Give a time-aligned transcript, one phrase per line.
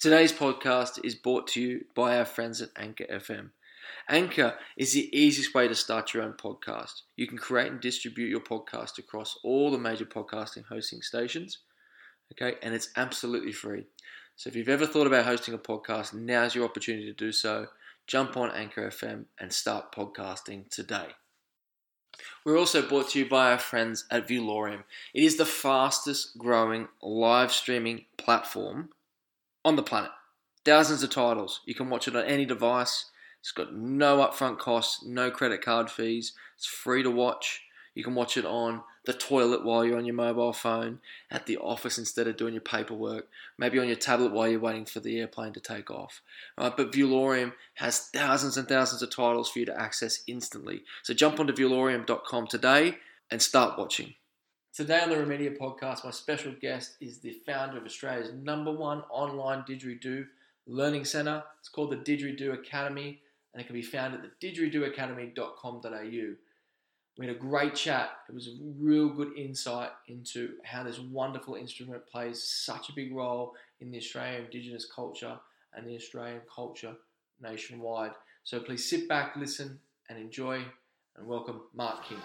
[0.00, 3.50] Today's podcast is brought to you by our friends at Anchor FM.
[4.08, 7.02] Anchor is the easiest way to start your own podcast.
[7.16, 11.58] You can create and distribute your podcast across all the major podcasting hosting stations,
[12.30, 13.86] okay, and it's absolutely free.
[14.36, 17.66] So if you've ever thought about hosting a podcast, now's your opportunity to do so.
[18.06, 21.08] Jump on Anchor FM and start podcasting today.
[22.44, 24.84] We're also brought to you by our friends at Viewlorium.
[25.12, 28.90] It is the fastest growing live streaming platform
[29.68, 30.10] on the planet.
[30.64, 31.60] Thousands of titles.
[31.66, 33.10] You can watch it on any device.
[33.40, 36.32] It's got no upfront costs, no credit card fees.
[36.56, 37.62] It's free to watch.
[37.94, 41.00] You can watch it on the toilet while you're on your mobile phone,
[41.30, 44.84] at the office instead of doing your paperwork, maybe on your tablet while you're waiting
[44.84, 46.20] for the airplane to take off.
[46.58, 50.82] Right, but Viewlorium has thousands and thousands of titles for you to access instantly.
[51.02, 52.98] So jump onto viewlorium.com today
[53.30, 54.14] and start watching.
[54.78, 59.02] Today on the RehMedia podcast, my special guest is the founder of Australia's number one
[59.10, 60.24] online didgeridoo
[60.68, 61.42] learning centre.
[61.58, 63.18] It's called the Didgeridoo Academy,
[63.52, 66.34] and it can be found at the didgeridooacademy.com.au.
[67.18, 68.10] We had a great chat.
[68.28, 73.12] It was a real good insight into how this wonderful instrument plays such a big
[73.12, 75.40] role in the Australian Indigenous culture
[75.74, 76.94] and the Australian culture
[77.40, 78.12] nationwide.
[78.44, 80.62] So please sit back, listen, and enjoy.
[81.16, 82.18] And welcome Mark King.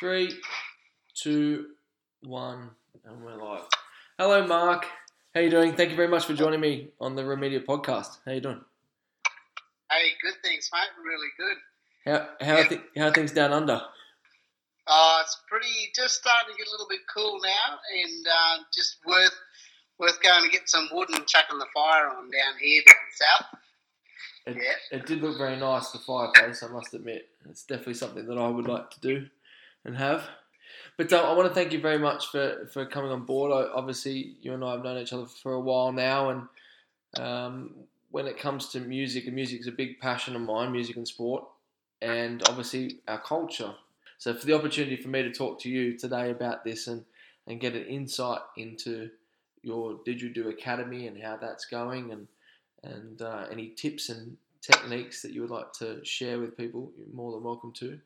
[0.00, 0.32] Three,
[1.14, 1.66] two,
[2.22, 2.70] one,
[3.04, 3.64] and we're live.
[4.18, 4.86] Hello, Mark.
[5.34, 5.74] How you doing?
[5.74, 8.16] Thank you very much for joining me on the RehMedia podcast.
[8.24, 8.60] How you doing?
[9.90, 10.88] Hey, good things, mate.
[11.04, 11.56] Really good.
[12.06, 12.60] How how Yeah.
[12.64, 13.80] are, th- how are things down under?
[14.86, 18.96] Uh, it's pretty just starting to get a little bit cool now, and uh, just
[19.04, 19.38] worth
[19.98, 23.60] worth going to get some wood and chucking the fire on down here down south.
[24.46, 24.98] It, Yeah.
[24.98, 26.62] it did look very nice, the fireplace.
[26.62, 29.26] I must admit, it's definitely something that I would like to do
[29.84, 30.28] and have.
[30.96, 33.52] But I want to thank you very much for, for coming on board.
[33.52, 36.42] I, obviously, you and I have known each other for a while now, and
[37.18, 37.74] um,
[38.10, 41.08] when it comes to music, and music is a big passion of mine, music and
[41.08, 41.44] sport,
[42.02, 43.74] and obviously our culture.
[44.18, 47.04] So, for the opportunity for me to talk to you today about this and,
[47.46, 49.10] and get an insight into
[49.62, 52.28] your Didgeridoo Academy and how that's going, and
[52.82, 57.14] and uh, any tips and techniques that you would like to share with people, you're
[57.14, 57.98] more than welcome to.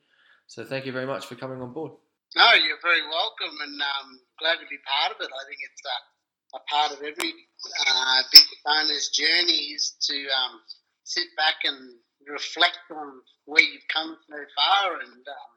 [0.46, 1.92] So, thank you very much for coming on board.
[2.36, 5.30] No, you're very welcome, and um, glad to be part of it.
[5.30, 10.60] I think it's a, a part of every uh, big owner's journey is to um,
[11.04, 11.94] sit back and
[12.26, 15.54] reflect on where you've come so far, and um,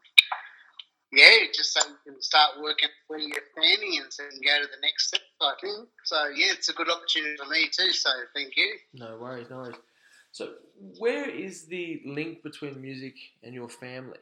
[1.11, 4.61] yeah, just so you can start working where you're standing and so you can go
[4.61, 5.21] to the next step.
[5.41, 6.27] I think so.
[6.35, 7.91] Yeah, it's a good opportunity for me too.
[7.91, 8.75] So thank you.
[8.93, 9.77] No worries, no worries.
[10.31, 10.53] So,
[10.99, 14.19] where is the link between music and your family?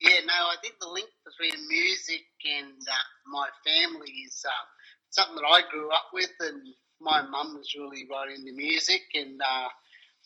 [0.00, 4.64] Yeah, no, I think the link between music and uh, my family is uh,
[5.10, 6.62] something that I grew up with, and
[7.00, 9.68] my mum was really right into music, and uh,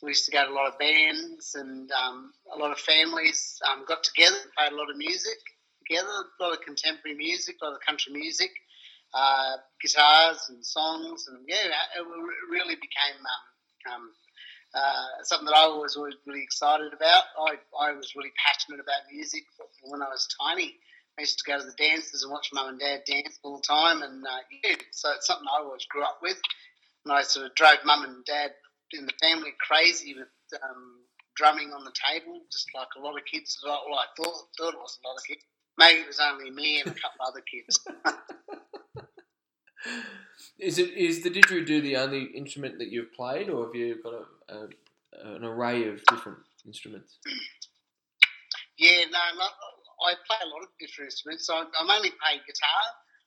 [0.03, 3.61] we used to go to a lot of bands, and um, a lot of families
[3.71, 5.39] um, got together played a lot of music
[5.87, 8.51] together, a lot of contemporary music, a lot of country music,
[9.15, 12.07] uh, guitars and songs, and yeah, it
[12.51, 14.11] really became um, um,
[14.75, 17.25] uh, something that I was always really excited about.
[17.39, 19.45] I, I was really passionate about music
[19.83, 20.77] when I was tiny.
[21.19, 23.67] I used to go to the dances and watch mum and dad dance all the
[23.67, 26.39] time, and uh, yeah, so it's something I always grew up with.
[27.05, 28.53] And I sort of drove mum and dad
[28.93, 30.29] in the family crazy with
[30.63, 31.01] um,
[31.37, 33.59] drumming on the table, just like a lot of kids.
[33.65, 35.43] Well, I thought thought it was a lot of kids.
[35.79, 37.81] Maybe it was only me and a couple other kids.
[40.59, 44.15] Is it is the didgeridoo the only instrument that you've played, or have you got
[44.15, 47.19] a, a, an array of different instruments?
[48.77, 51.47] Yeah, no, I play a lot of different instruments.
[51.47, 52.83] So I, I mainly play guitar,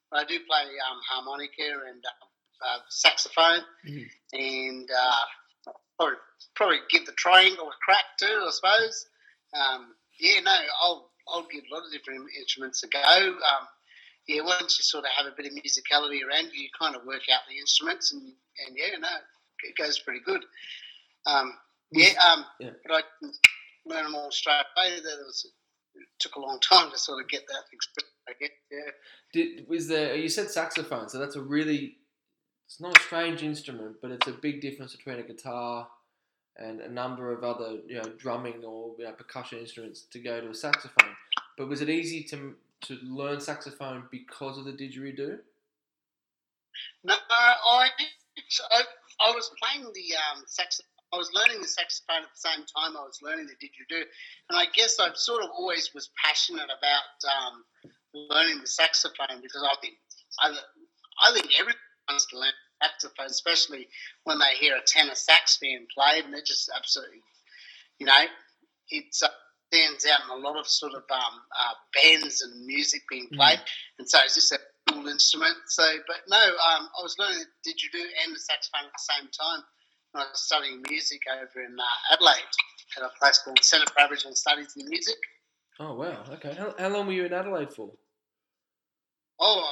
[0.09, 4.09] but I do play um, harmonica and uh, uh, saxophone, Mhm.
[4.33, 6.17] and uh, probably,
[6.55, 9.05] probably give the triangle a crack too, I suppose.
[9.53, 12.99] Um, yeah, no, I'll I'll give a lot of different instruments a go.
[12.99, 13.67] Um,
[14.27, 17.05] yeah, once you sort of have a bit of musicality around you, you kind of
[17.05, 19.07] work out the instruments, and and yeah, no,
[19.63, 20.43] it goes pretty good.
[21.25, 21.53] Um,
[21.91, 22.71] yeah, um, Yeah.
[22.85, 23.37] but I didn't
[23.85, 24.95] learn them all straight away.
[25.01, 25.45] That was
[25.95, 28.07] it took a long time to sort of get that experience.
[28.29, 28.91] I guess, yeah.
[29.33, 30.15] Did was there?
[30.15, 31.97] You said saxophone, so that's a really
[32.67, 35.87] it's not a strange instrument, but it's a big difference between a guitar
[36.57, 40.39] and a number of other you know drumming or you know, percussion instruments to go
[40.39, 41.15] to a saxophone.
[41.57, 45.39] But was it easy to to learn saxophone because of the didgeridoo?
[47.03, 47.89] No, I,
[48.71, 48.83] I
[49.21, 52.97] I was playing the um, saxophone I was learning the saxophone at the same time
[52.97, 54.03] I was learning the didgeridoo,
[54.49, 57.65] and I guess I sort of always was passionate about um,
[58.13, 59.95] learning the saxophone because I think
[60.39, 60.49] I,
[61.21, 61.77] I think everyone
[62.09, 62.53] wants to learn
[62.83, 63.89] saxophone, especially
[64.25, 67.21] when they hear a tenor sax being played, and they're just absolutely,
[67.99, 68.25] you know,
[68.89, 69.23] it's.
[69.23, 69.27] uh,
[69.71, 73.59] stands out and a lot of sort of um, uh, bands and music being played,
[73.59, 73.99] mm.
[73.99, 74.59] and so it's just a
[74.89, 75.55] cool instrument.
[75.67, 79.29] So, but no, um, I was learning the didgeridoo and the saxophone at the same
[79.31, 79.63] time.
[80.13, 82.51] I was studying music over in uh, Adelaide
[82.97, 85.15] at a place called Centre for Aboriginal Studies in Music.
[85.79, 86.23] Oh wow!
[86.33, 87.91] Okay, how, how long were you in Adelaide for?
[89.39, 89.71] Oh,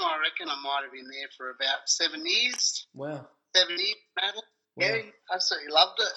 [0.00, 2.86] I reckon I might have been there for about seven years.
[2.94, 3.26] Wow.
[3.54, 4.32] Seven years, Wow.
[4.76, 4.98] Yeah,
[5.34, 6.12] absolutely loved it.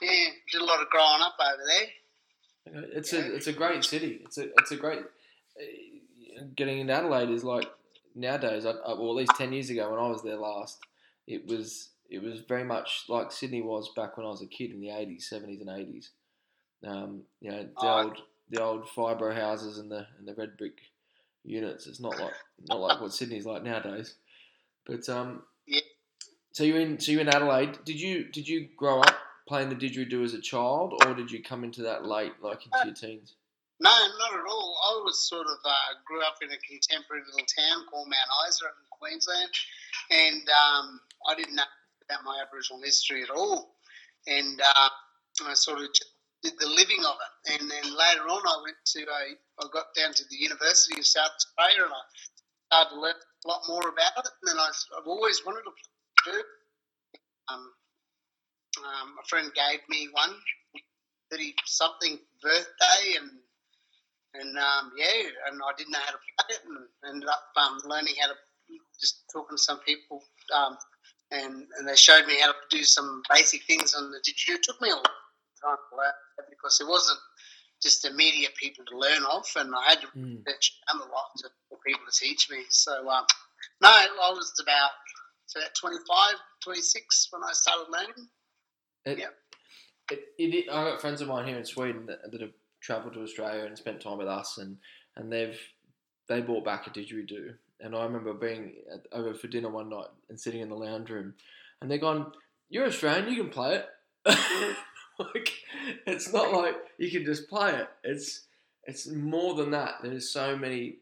[0.00, 2.84] Yeah, did a lot of growing up over there.
[2.94, 3.20] It's yeah.
[3.20, 4.20] a it's a great city.
[4.24, 7.68] It's a it's a great uh, getting into Adelaide is like
[8.14, 8.66] nowadays.
[8.66, 10.78] I, well, at least ten years ago when I was there last,
[11.26, 14.70] it was it was very much like Sydney was back when I was a kid
[14.70, 16.10] in the eighties, seventies, and eighties.
[16.86, 18.18] Um, you know the oh, old
[18.50, 20.78] the old fibro houses and the and the red brick
[21.44, 21.86] units.
[21.86, 22.34] It's not like
[22.68, 24.14] not like what Sydney's like nowadays.
[24.86, 25.80] But um, yeah.
[26.52, 27.78] So you're in so you're in Adelaide.
[27.84, 29.16] Did you did you grow up
[29.48, 32.78] playing the didgeridoo as a child, or did you come into that late, like into
[32.78, 33.34] uh, your teens?
[33.80, 34.76] No, not at all.
[34.90, 38.66] I was sort of uh, grew up in a contemporary little town called Mount Isa
[38.66, 39.50] in Queensland,
[40.10, 41.64] and um, I didn't know
[42.08, 43.74] about my Aboriginal history at all.
[44.26, 44.88] And uh,
[45.46, 45.88] I sort of
[46.42, 47.60] did the living of it.
[47.60, 49.22] And then later on, I went to a,
[49.60, 52.02] I got down to the University of South Australia and I
[52.66, 54.30] started to learn a lot more about it.
[54.42, 55.72] And then I, have always wanted to
[56.24, 56.40] play
[57.48, 57.72] um,
[58.84, 60.34] um, a friend gave me one,
[61.30, 63.30] thirty something birthday, and
[64.34, 67.80] and um, yeah, and I didn't know how to play it, and ended up um,
[67.86, 68.34] learning how to
[69.00, 70.22] just talking to some people,
[70.54, 70.76] um,
[71.30, 74.56] and and they showed me how to do some basic things on the didgeridoo.
[74.56, 75.04] It took me a long
[75.62, 77.18] time to learn because it wasn't
[77.82, 80.42] just immediate people to learn off, and I had to mm.
[80.42, 82.64] a lot to, for people to teach me.
[82.70, 83.24] So, um,
[83.80, 84.90] no, I was about,
[85.46, 86.34] so about 25,
[86.64, 88.28] 26 when I started learning.
[89.04, 89.26] It, yeah.
[90.10, 93.22] It, it, I got friends of mine here in Sweden that, that have travelled to
[93.22, 94.78] Australia and spent time with us, and,
[95.16, 95.58] and they've
[96.28, 97.54] they brought back a didgeridoo.
[97.80, 101.10] And I remember being at, over for dinner one night and sitting in the lounge
[101.10, 101.34] room,
[101.80, 102.32] and they're gone,
[102.70, 103.86] "You're Australian, you can play it."
[105.18, 105.52] like,
[106.06, 107.88] it's not like you can just play it.
[108.04, 108.46] It's
[108.84, 109.96] it's more than that.
[110.02, 110.96] There's so many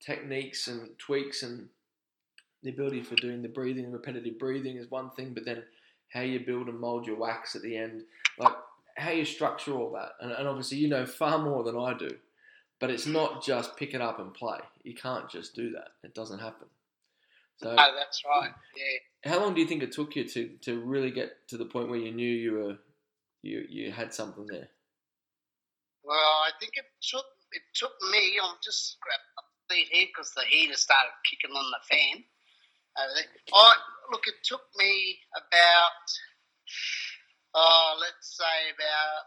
[0.00, 1.68] techniques and tweaks and
[2.62, 5.62] the ability for doing the breathing, repetitive breathing is one thing, but then
[6.08, 8.02] how you build and mold your wax at the end,
[8.38, 8.54] like
[8.96, 10.12] how you structure all that.
[10.20, 12.16] And, and obviously, you know far more than I do.
[12.78, 13.40] But it's not hmm.
[13.44, 14.58] just pick it up and play.
[14.82, 15.88] You can't just do that.
[16.02, 16.68] It doesn't happen.
[17.58, 18.50] So, no, that's right.
[18.76, 19.32] Yeah.
[19.32, 21.88] How long do you think it took you to, to really get to the point
[21.88, 22.76] where you knew you were
[23.42, 24.68] you you had something there?
[26.04, 28.38] Well, I think it took it took me.
[28.42, 29.20] I'm just grab
[29.68, 32.24] the seat here because the heater started kicking on the fan.
[32.96, 33.74] Uh, I
[34.10, 34.26] look.
[34.26, 36.06] It took me about
[37.54, 39.24] oh, let's say about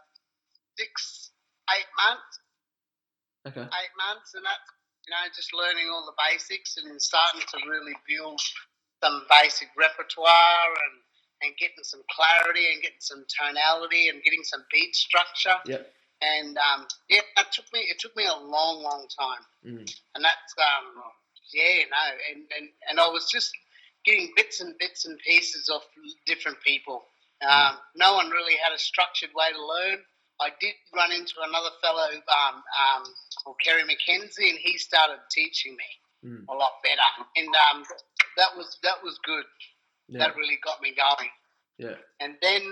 [0.78, 1.30] six,
[1.76, 2.34] eight months.
[3.48, 3.66] Okay.
[3.66, 4.60] Eight months, and that
[5.06, 8.40] you know, just learning all the basics and starting to really build
[9.02, 10.96] some basic repertoire and
[11.42, 15.56] and getting some clarity and getting some tonality and getting some beat structure.
[15.64, 15.88] Yep.
[16.20, 19.44] And um, yeah, it took me it took me a long, long time.
[19.64, 19.88] Mm.
[20.14, 21.00] And that's um,
[21.52, 23.50] yeah, no, and, and and I was just
[24.04, 25.82] getting bits and bits and pieces off
[26.26, 27.02] different people.
[27.42, 27.76] Um, mm.
[27.96, 29.98] No one really had a structured way to learn.
[30.40, 33.04] I did run into another fellow um, um,
[33.44, 36.44] called Kerry McKenzie, and he started teaching me mm.
[36.48, 37.84] a lot better, and um,
[38.36, 39.44] that was that was good.
[40.08, 40.18] Yeah.
[40.20, 41.30] That really got me going.
[41.78, 41.96] Yeah.
[42.20, 42.62] And then,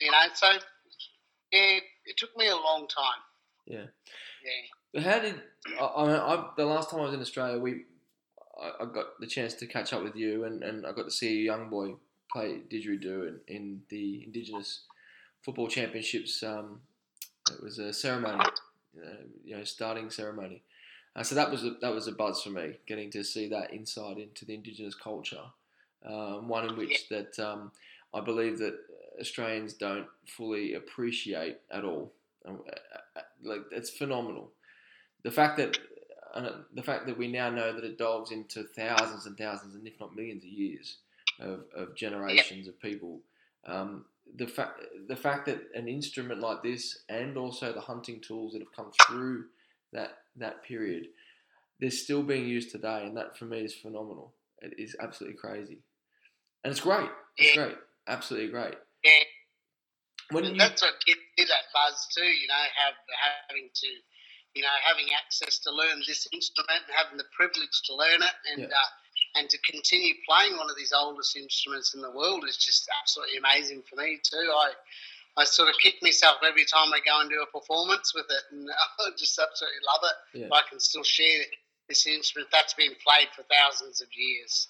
[0.00, 0.48] you know, so
[1.52, 3.22] yeah, it took me a long time.
[3.66, 3.86] Yeah.
[4.92, 5.00] Yeah.
[5.02, 5.34] How did
[5.80, 7.84] I, I, the last time I was in Australia, we
[8.60, 11.10] I, I, got the chance to catch up with you, and, and I got to
[11.10, 11.94] see a young boy
[12.30, 14.80] play didgeridoo in, in the Indigenous
[15.42, 16.42] Football Championships.
[16.42, 16.80] Um,
[17.50, 18.44] it was a ceremony,
[18.96, 20.62] uh, you know, starting ceremony.
[21.16, 23.72] Uh, so that was a, that was a buzz for me, getting to see that
[23.72, 25.42] insight into the Indigenous culture.
[26.04, 27.72] Um, one in which that um,
[28.14, 28.78] I believe that
[29.20, 32.12] Australians don't fully appreciate at all.
[32.46, 34.50] Um, uh, uh, like it's phenomenal.
[35.24, 35.76] The fact that
[36.34, 39.86] uh, the fact that we now know that it delves into thousands and thousands, and
[39.86, 40.98] if not millions of years
[41.40, 42.70] of, of generations yeah.
[42.70, 43.20] of people.
[43.66, 44.04] Um,
[44.36, 48.60] the fact the fact that an instrument like this, and also the hunting tools that
[48.60, 49.46] have come through
[49.92, 51.08] that that period,
[51.80, 54.34] they're still being used today, and that for me is phenomenal.
[54.60, 55.78] It is absolutely crazy,
[56.62, 57.08] and it's great.
[57.36, 57.64] It's yeah.
[57.64, 57.76] great.
[58.06, 58.74] absolutely great.
[59.04, 59.10] Yeah.
[60.30, 62.94] When And you, that's what gives me that buzz too, you know, have
[63.48, 63.88] having to,
[64.58, 68.36] you know, having access to learn this instrument and having the privilege to learn it
[68.50, 68.74] and Yeah.
[68.74, 68.90] uh,
[69.36, 73.36] and to continue playing one of these oldest instruments in the world is just absolutely
[73.36, 74.50] amazing for me too.
[74.50, 74.72] I
[75.36, 78.44] I sort of kick myself every time I go and do a performance with it,
[78.50, 80.40] and I just absolutely love it.
[80.40, 80.48] Yeah.
[80.50, 81.44] I can still share
[81.88, 84.66] this instrument that's been played for thousands of years.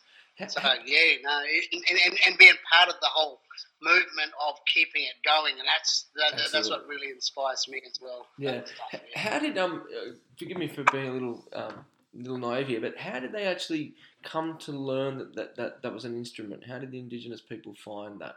[0.46, 1.34] So yeah, no,
[1.72, 3.40] and, and, and being part of the whole
[3.82, 8.26] movement of keeping it going, and that's that, that's what really inspires me as well.
[8.38, 8.64] Yeah.
[8.64, 8.98] Stuff, yeah.
[9.14, 9.84] how did um?
[9.94, 13.44] uh, Forgive me for being a little um, little naive here, but how did they
[13.44, 16.64] actually come to learn that that, that, that was an instrument?
[16.66, 18.34] How did the indigenous people find that?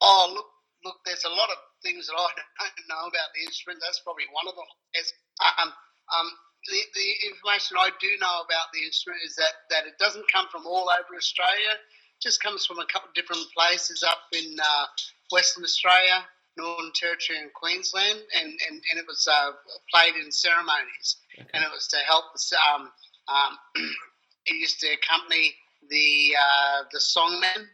[0.00, 0.46] Oh, look,
[0.84, 2.28] look, there's a lot of things that I
[2.60, 3.80] don't know about the instrument.
[3.82, 4.68] That's probably one of them.
[4.94, 5.72] It's, um,
[6.12, 6.28] um,
[6.68, 10.46] the, the information I do know about the instrument is that, that it doesn't come
[10.50, 11.78] from all over Australia.
[12.22, 14.86] Just comes from a couple of different places up in uh,
[15.30, 16.24] Western Australia,
[16.56, 19.52] Northern Territory, and Queensland, and, and, and it was uh,
[19.92, 21.48] played in ceremonies Okay.
[21.52, 22.24] and it was to help
[22.72, 22.90] um,
[23.28, 23.58] um,
[24.46, 25.54] it used to accompany
[25.90, 27.66] the uh, the songman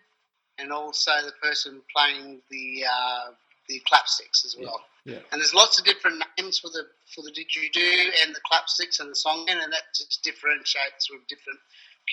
[0.58, 3.30] and also the person playing the uh,
[3.68, 4.80] the clapsticks as well.
[5.04, 5.20] Yeah, yeah.
[5.30, 9.08] And there's lots of different names for the for the didgeridoo and the clapsticks and
[9.08, 11.60] the songman, and that just differentiates with different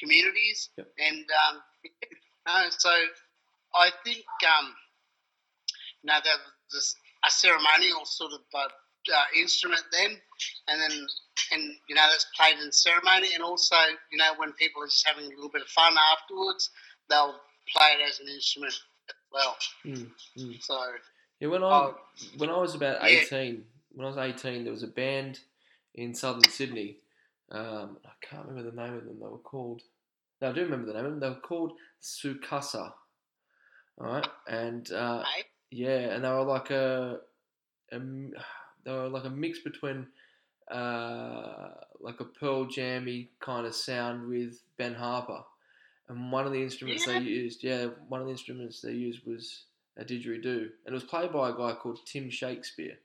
[0.02, 0.70] communities.
[0.78, 0.88] Yep.
[1.00, 2.90] And um, so
[3.76, 4.74] I think um,
[6.04, 6.38] you know that
[6.72, 8.60] there's a ceremonial sort of uh,
[9.14, 10.18] uh, instrument then,
[10.68, 11.08] and then
[11.52, 13.76] and you know that's played in ceremony, and also
[14.12, 16.70] you know when people are just having a little bit of fun afterwards,
[17.10, 17.36] they'll
[17.76, 18.74] play it as an instrument
[19.10, 19.58] as well.
[19.86, 20.64] Mm, mm.
[20.64, 20.80] So
[21.40, 21.98] Yeah, when I Oh,
[22.38, 23.20] when I was about yeah.
[23.22, 25.40] eighteen, when I was eighteen, there was a band
[25.96, 26.98] in southern Sydney.
[27.52, 29.20] Um, I can't remember the name of them.
[29.20, 29.82] They were called.
[30.42, 31.20] No, I do remember the name of them.
[31.20, 32.94] They were called Sukasa.
[34.00, 35.24] All right, and uh,
[35.72, 37.20] yeah, and they were like a,
[37.92, 40.08] a they were like a mix between
[40.72, 45.42] uh, like a Pearl Jammy kind of sound with Ben Harper,
[46.08, 47.20] and one of the instruments Yeah.
[47.20, 49.64] they used, yeah, one of the instruments they used was
[49.98, 52.98] a didgeridoo, and it was played by a guy called Tim Shakespeare.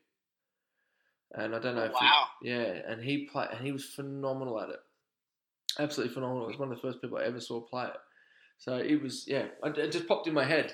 [1.36, 2.26] And I don't know if wow.
[2.40, 4.80] he, yeah, and he played, and he was phenomenal at it,
[5.80, 6.44] absolutely phenomenal.
[6.44, 7.96] It was one of the first people I ever saw play it.
[8.58, 10.72] So it was, yeah, it just popped in my head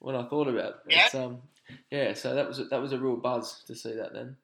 [0.00, 1.10] when I thought about it.
[1.14, 1.20] Yeah.
[1.20, 1.38] Um,
[1.90, 4.12] yeah, so that was a, that was a real buzz to see that.
[4.12, 4.36] Then,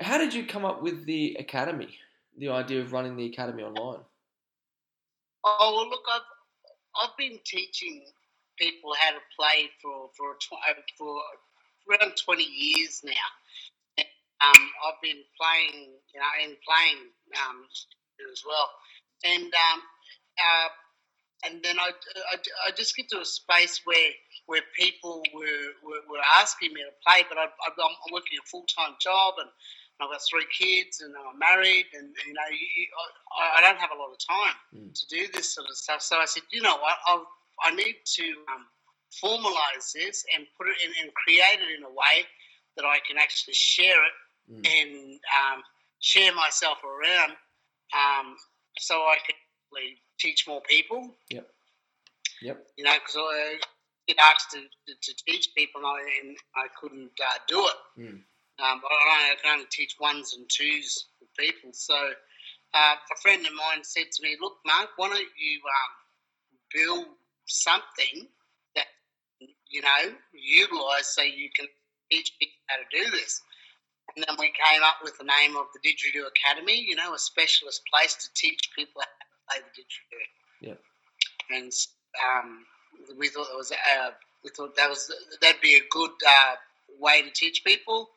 [0.00, 1.96] how did you come up with the academy?
[2.36, 4.04] The idea of running the academy online.
[5.44, 6.20] Oh well, look, I've
[7.02, 8.04] I've been teaching
[8.58, 10.60] people how to play for for tw-
[10.98, 11.18] for
[11.90, 13.12] around twenty years now.
[14.40, 17.10] Um, I've been playing, you know, and playing
[17.42, 17.64] um,
[18.32, 18.68] as well,
[19.24, 19.80] and um,
[20.38, 20.68] uh,
[21.46, 21.90] and then I,
[22.34, 24.10] I, I just get to a space where
[24.46, 28.46] where people were, were, were asking me to play, but I, I, I'm working a
[28.48, 29.48] full time job and
[30.00, 32.86] I've got three kids and I'm married, and you know, you,
[33.38, 34.92] I, I don't have a lot of time Mm.
[34.94, 36.02] to do this sort of stuff.
[36.02, 37.26] So I said, you know what, I'll,
[37.64, 38.66] I need to um,
[39.22, 42.24] formalize this and put it in and create it in a way
[42.76, 44.12] that I can actually share it
[44.50, 44.66] Mm.
[44.66, 45.62] and um,
[46.00, 47.32] share myself around,
[47.92, 48.36] um,
[48.78, 51.14] so I actually teach more people.
[51.30, 51.46] Yep.
[52.42, 52.66] Yep.
[52.76, 53.58] You know, because I
[54.06, 58.00] get asked to, to, to teach people, and I, and I couldn't uh, do it.
[58.00, 58.22] Mm.
[58.60, 61.70] Um, but I, I can only teach ones and twos with people.
[61.72, 61.94] So
[62.74, 65.94] uh, a friend of mine said to me, "Look, Mark, why don't you um,
[66.74, 67.06] build
[67.46, 68.28] something
[68.74, 68.86] that
[69.68, 71.66] you know utilize so you can
[72.10, 73.42] teach people how to do this?"
[74.16, 76.84] And then we came up with the name of the Didgeridoo Academy.
[76.86, 80.78] You know, a specialist place to teach people how to play the didgeridoo.
[81.50, 81.56] Yeah.
[81.56, 81.72] And
[82.40, 82.64] um,
[83.18, 84.10] we thought it was uh,
[84.44, 86.54] we thought that was that'd be a good uh,
[86.98, 88.10] way to teach people.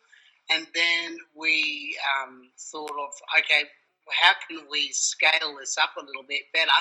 [0.49, 3.63] And then we um, thought of okay,
[4.09, 6.71] how can we scale this up a little bit better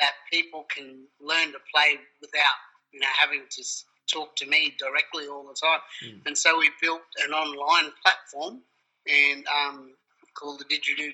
[0.00, 2.58] that people can learn to play without
[2.92, 3.64] you know having to
[4.06, 5.80] talk to me directly all the time.
[6.04, 6.26] Mm.
[6.26, 8.62] And so we built an online platform
[9.06, 9.92] and um,
[10.34, 11.12] called the Didgeridoo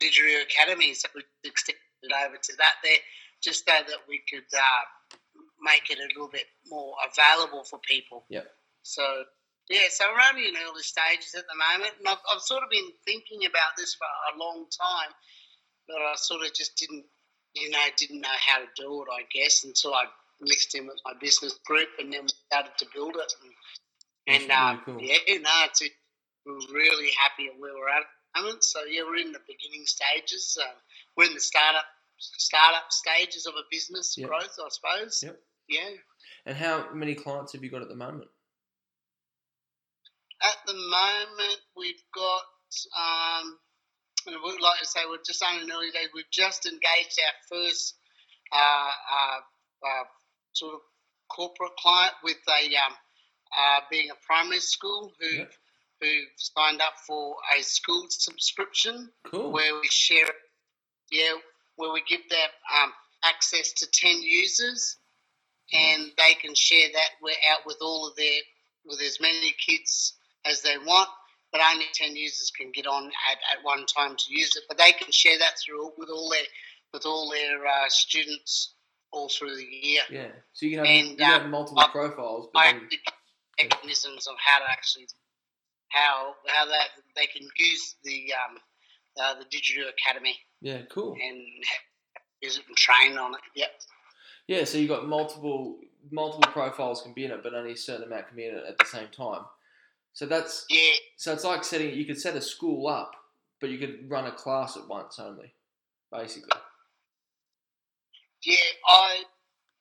[0.00, 0.94] Didgeridoo Academy.
[0.94, 2.98] So we extended it over to that there,
[3.42, 4.84] just so that we could uh,
[5.60, 8.24] make it a little bit more available for people.
[8.28, 8.42] Yeah.
[8.82, 9.24] So
[9.70, 12.70] yeah, so we're only in early stages at the moment, and I've, I've sort of
[12.70, 15.14] been thinking about this for a long time,
[15.86, 17.04] but I sort of just didn't,
[17.54, 19.08] you know, didn't know how to do it.
[19.12, 20.06] I guess until I
[20.42, 23.32] mixed in with my business group, and then we started to build it.
[24.28, 25.24] And, and uh, really cool.
[25.26, 25.82] yeah, no, it's
[26.44, 28.64] we're really happy at where we're at at the moment.
[28.64, 30.58] So yeah, we're in the beginning stages.
[30.60, 30.66] Uh,
[31.16, 31.84] we're in the startup
[32.18, 34.28] startup stages of a business Yep.
[34.28, 35.22] growth, I suppose.
[35.22, 35.40] Yep.
[35.68, 35.90] yeah.
[36.46, 38.28] And how many clients have you got at the moment?
[40.42, 42.42] At the moment, we've got,
[42.98, 43.58] um,
[44.26, 46.08] and I would like to say we're just on an early days.
[46.14, 47.94] We've just engaged our first
[48.52, 49.38] uh, uh,
[49.86, 50.04] uh,
[50.52, 50.80] sort of
[51.28, 52.94] corporate client with a um,
[53.58, 55.52] uh, being a primary school who Yep.
[56.00, 59.52] who signed up for a school subscription Cool.
[59.52, 60.28] where we share,
[61.10, 61.32] yeah,
[61.76, 62.48] where we give them
[62.82, 62.92] um,
[63.24, 64.96] access to ten users,
[65.72, 68.40] and they can share that wi- out with all of their
[68.84, 71.08] with as many kids as they want.
[71.52, 74.64] But only ten users can get on at, at one time to use it.
[74.68, 76.46] But they can share that through with all their
[76.92, 78.74] with all their uh, students
[79.12, 80.02] all through the year.
[80.10, 80.28] Yeah.
[80.52, 82.88] So you can have, And, you can have um, multiple profiles, but I then,
[83.68, 85.06] mechanisms of how to actually
[85.88, 88.58] how how that they can use the um,
[89.22, 91.12] uh, the Didgeridoo Academy yeah, cool.
[91.22, 91.40] and
[92.40, 93.40] use it and train on it.
[93.54, 93.70] Yep.
[94.48, 95.78] Yeah, so you've got multiple
[96.10, 98.64] multiple profiles can be in it, but only a certain amount can be in it
[98.66, 99.42] at the same time.
[100.14, 100.92] So that's Yeah.
[101.16, 103.12] so it's like setting you could set a school up,
[103.60, 105.54] but you could run a class at once only,
[106.10, 106.58] basically.
[108.44, 108.56] Yeah,
[108.88, 109.22] I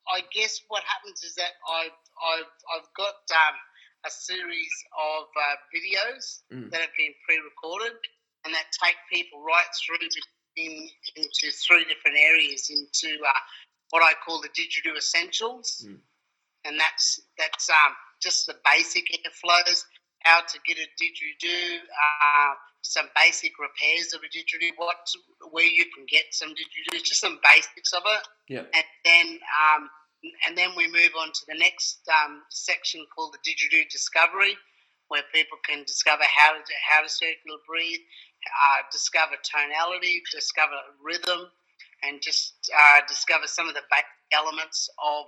[0.09, 1.97] I guess what happens is that I've
[2.33, 3.57] I've I've got um,
[4.05, 6.69] a series of uh, videos Mm.
[6.71, 7.93] that have been pre-recorded
[8.45, 9.99] and that take people right through
[10.57, 13.39] in, into three different areas into uh,
[13.91, 15.99] what I call the digital essentials, Mm.
[16.65, 19.83] and that's that's um, just the basic airflows,
[20.23, 24.97] how to get a didgeridoo, uh, some basic repairs of a didgeridoo, what
[25.51, 28.63] where you can get some didgeridoo, just some basics of it Yeah.
[28.73, 29.89] and then um,
[30.47, 34.55] and then we move on to the next um, section called the didgeridoo discovery,
[35.09, 37.99] where people can discover how to how to circular breathe,
[38.63, 41.47] uh, discover tonality, discover rhythm,
[42.03, 45.25] and just uh, discover some of the basic elements of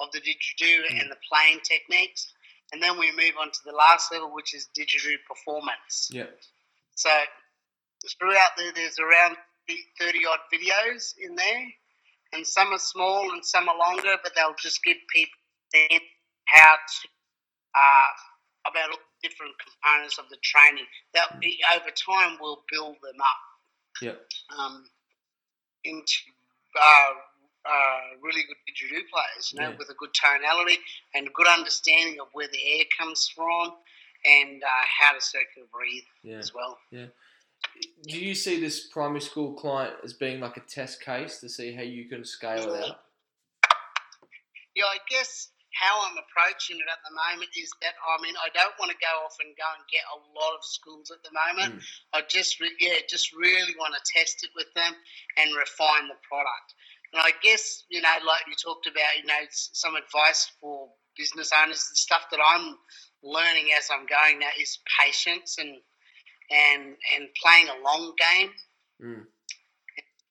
[0.00, 1.00] of the didgeridoo Mm.
[1.02, 2.32] and the playing techniques.
[2.72, 6.08] And then we move on to the last level, which is didgeridoo performance.
[6.10, 6.24] Yeah.
[6.94, 7.10] So
[8.18, 9.36] throughout there, there's around
[10.00, 11.64] 30 odd videos in there,
[12.32, 15.38] and some are small and some are longer, but they'll just give people
[16.46, 17.08] how to,
[17.74, 20.84] uh, about all the different components of the training.
[21.14, 24.12] That be, over time we'll build them up Yeah.
[24.58, 24.84] um,
[25.84, 26.12] into
[26.80, 27.10] uh,
[27.64, 29.76] uh, really good didgeridoo players, you know, Yeah.
[29.76, 30.78] with a good tonality
[31.14, 33.76] and a good understanding of where the air comes from
[34.24, 34.68] and uh,
[35.00, 36.38] how to circular breathe Yeah.
[36.38, 36.78] as well.
[36.90, 37.06] Yeah.
[38.08, 41.72] Do you see this primary school client as being like a test case to see
[41.72, 43.00] how you can scale it out?
[44.74, 48.48] Yeah, I guess how I'm approaching it at the moment is that I mean I
[48.52, 51.32] don't want to go off and go and get a lot of schools at the
[51.32, 51.80] moment.
[51.80, 51.84] Mm.
[52.12, 54.92] I just re- yeah just really want to test it with them
[55.40, 56.74] and refine the product.
[57.12, 61.52] And I guess you know like you talked about you know some advice for business
[61.52, 62.76] owners the stuff that I'm
[63.22, 65.76] learning as I'm going now is patience and
[66.50, 68.50] and and playing a long game
[69.02, 69.26] Mm.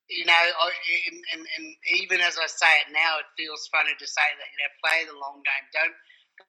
[0.09, 0.69] you know, I,
[1.11, 1.67] and, and, and
[2.01, 4.99] even as I say it now, it feels funny to say that, you know, play
[5.09, 5.65] the long game.
[5.73, 5.97] Don't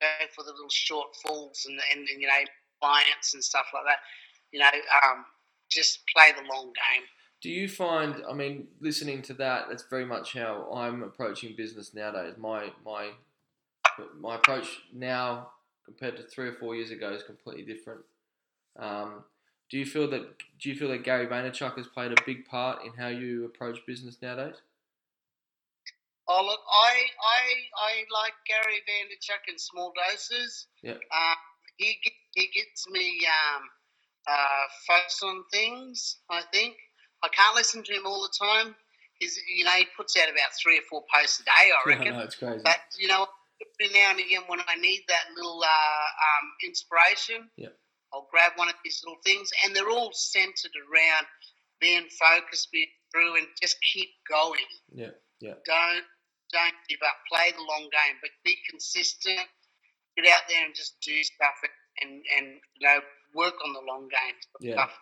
[0.00, 2.44] go for the little shortfalls and, and, and you know,
[2.82, 4.02] clients and stuff like that.
[4.52, 5.24] You know, um,
[5.70, 7.04] just play the long game.
[7.42, 8.22] Do you find?
[8.28, 12.34] I mean, listening to that, that's very much how I'm approaching business nowadays.
[12.38, 13.10] My my
[14.18, 15.50] my approach now
[15.84, 18.00] compared to three or four years ago is completely different.
[18.78, 19.24] Um,
[19.70, 20.38] do you feel that?
[20.60, 23.84] Do you feel that Gary Vaynerchuk has played a big part in how you approach
[23.86, 24.54] business nowadays?
[26.28, 27.42] Oh, look, I, I,
[27.76, 30.68] I like Gary Vaynerchuk in small doses.
[30.82, 30.94] Yep.
[30.94, 31.36] Um,
[31.76, 31.98] he,
[32.34, 33.62] he gets me um,
[34.28, 36.76] uh, focused on things, I think.
[37.22, 38.74] I can't listen to him all the time.
[39.18, 42.14] He's, you know, he puts out about three or four posts a day, I reckon.
[42.14, 42.62] no, it's crazy.
[42.64, 43.26] But you know,
[43.80, 47.68] every now and again, when I need that little uh, um, inspiration, Yeah.
[48.12, 51.26] I'll grab one of these little things, and they're all centered around
[51.80, 54.68] being focused, being through, and just keep going.
[54.92, 55.54] Yeah, yeah.
[55.64, 56.04] Don't
[56.52, 57.16] don't give up.
[57.32, 59.40] Play the long game, but be consistent.
[60.16, 61.54] Get out there and just do stuff,
[62.02, 63.00] and and you know,
[63.34, 64.74] work on the long game Yeah.
[64.74, 64.92] stuff.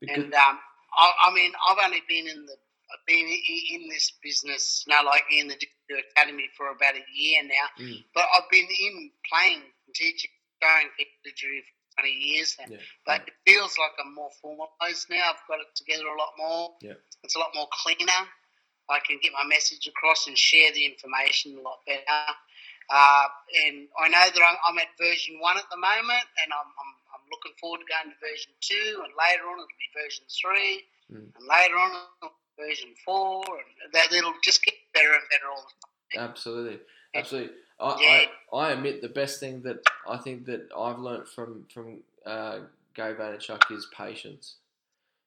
[0.00, 0.58] Because, And um,
[0.96, 2.56] I, I mean, I've only been in the
[2.88, 7.42] I've been in this business now, like in the Didgeridoo Academy for about a year
[7.44, 7.84] now.
[7.84, 8.04] Mm.
[8.14, 9.60] But I've been in playing,
[9.94, 10.30] teaching,
[10.62, 12.66] showing people Digital for twenty years now.
[12.70, 15.36] yeah, But it feels like I'm more formalised now.
[15.36, 16.70] I've got it together a lot more.
[16.80, 16.96] Yeah.
[17.24, 18.24] It's a lot more cleaner.
[18.88, 22.24] I can get my message across and share the information a lot better.
[22.88, 23.28] Uh,
[23.68, 26.92] and I know that I'm, I'm at version one at the moment, and I'm, I'm
[27.30, 31.32] looking forward to going to version two, and later on it'll be version three, Mm.
[31.34, 31.90] and later on
[32.22, 33.42] it'll be version four,
[33.84, 36.28] and that it'll just get better and better all the time.
[36.28, 36.80] Absolutely.
[37.14, 37.54] absolutely.
[37.80, 38.24] I, Yeah.
[38.52, 42.60] I, I admit the best thing that I think that I've learnt from from uh,
[42.94, 44.56] Gary Vaynerchuk is patience.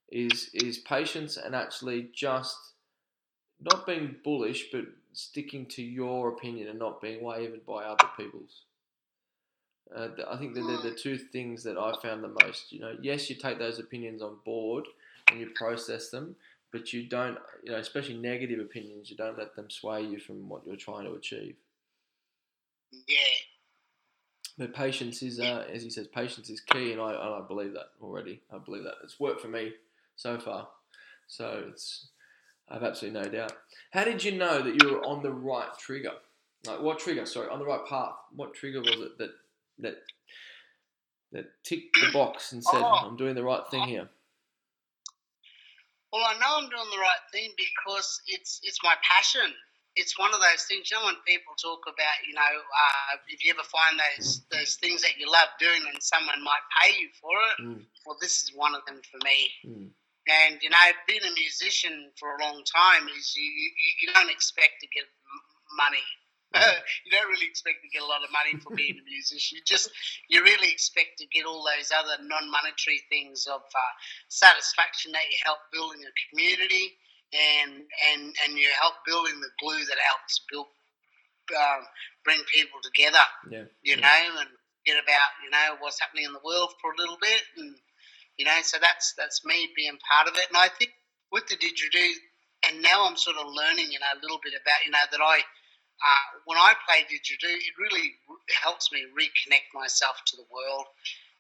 [0.10, 2.58] Is is patience and actually just
[3.62, 8.64] not being bullish, but sticking to your opinion and not being wavered by other people's.
[9.96, 12.72] Uh, I think that they're the two things that I found the most.
[12.72, 14.86] You know, yes, you take those opinions on board
[15.30, 16.36] and you process them,
[16.72, 20.48] but you don't, you know, especially negative opinions, you don't let them sway you from
[20.48, 21.56] what you're trying to achieve.
[23.08, 23.18] Yeah.
[24.58, 27.74] But patience is, uh, as he says, patience is key, and I, and I believe
[27.74, 28.42] that already.
[28.54, 29.74] I believe that it's worked for me
[30.16, 30.68] so far,
[31.28, 32.10] so it's
[32.70, 33.54] I have absolutely no doubt.
[33.92, 36.14] How did you know that you were on the right trigger?
[36.66, 37.26] Like what trigger?
[37.26, 38.14] Sorry, on the right path.
[38.36, 39.32] What trigger was it that
[39.82, 39.98] that
[41.32, 43.08] that ticked the box and said, Oh.
[43.08, 44.10] "I'm doing the right thing here"?
[46.12, 49.54] Well, I know I'm doing the right thing because it's it's my passion.
[49.96, 50.92] It's one of those things.
[50.92, 54.76] You know, when people talk about, you know, uh, if you ever find those those
[54.76, 58.44] things that you love doing and someone might pay you for it, Mm, well, this
[58.44, 59.52] is one of them for me.
[59.66, 59.90] mm,
[60.28, 64.32] And you know, being a musician for a long time is you you, you don't
[64.32, 65.06] expect to get
[65.78, 66.04] money.
[67.06, 69.58] you don't really expect to get a lot of money for being a musician.
[69.58, 69.90] You just
[70.30, 73.94] you really expect to get all those other non-monetary things of uh,
[74.28, 76.98] satisfaction that you help building a community
[77.32, 80.68] and and and you help building the glue that helps build
[81.56, 81.84] um,
[82.24, 84.04] bring people together yeah, you yeah.
[84.04, 84.50] know, and
[84.86, 87.76] get about you know what's happening in the world for a little bit, and
[88.38, 90.48] you know, so that's that's me being part of it.
[90.50, 90.92] And I think
[91.32, 92.14] with the didgeridoo,
[92.68, 95.22] and now I'm sort of learning, you know, a little bit about you know that
[95.22, 95.42] I.
[96.02, 98.16] Uh, when I play didgeridoo, it really
[98.64, 100.86] helps me reconnect myself to the world,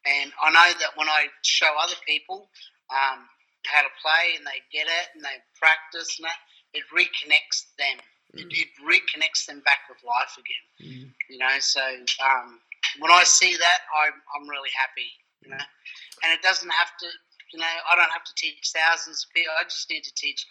[0.05, 2.49] and I know that when I show other people
[2.89, 3.25] um,
[3.67, 6.39] how to play and they get it and they practice and that,
[6.73, 7.99] it reconnects them.
[8.33, 8.47] It, Mm.
[8.63, 11.59] it reconnects them back with life again Mm, you know.
[11.59, 11.81] So
[12.23, 12.61] um,
[12.99, 15.11] when I see that, I'm I'm really happy,
[15.43, 15.59] you know.
[16.23, 17.07] And it doesn't have to,
[17.51, 19.51] you know, I don't have to teach thousands of people.
[19.59, 20.47] I just need to teach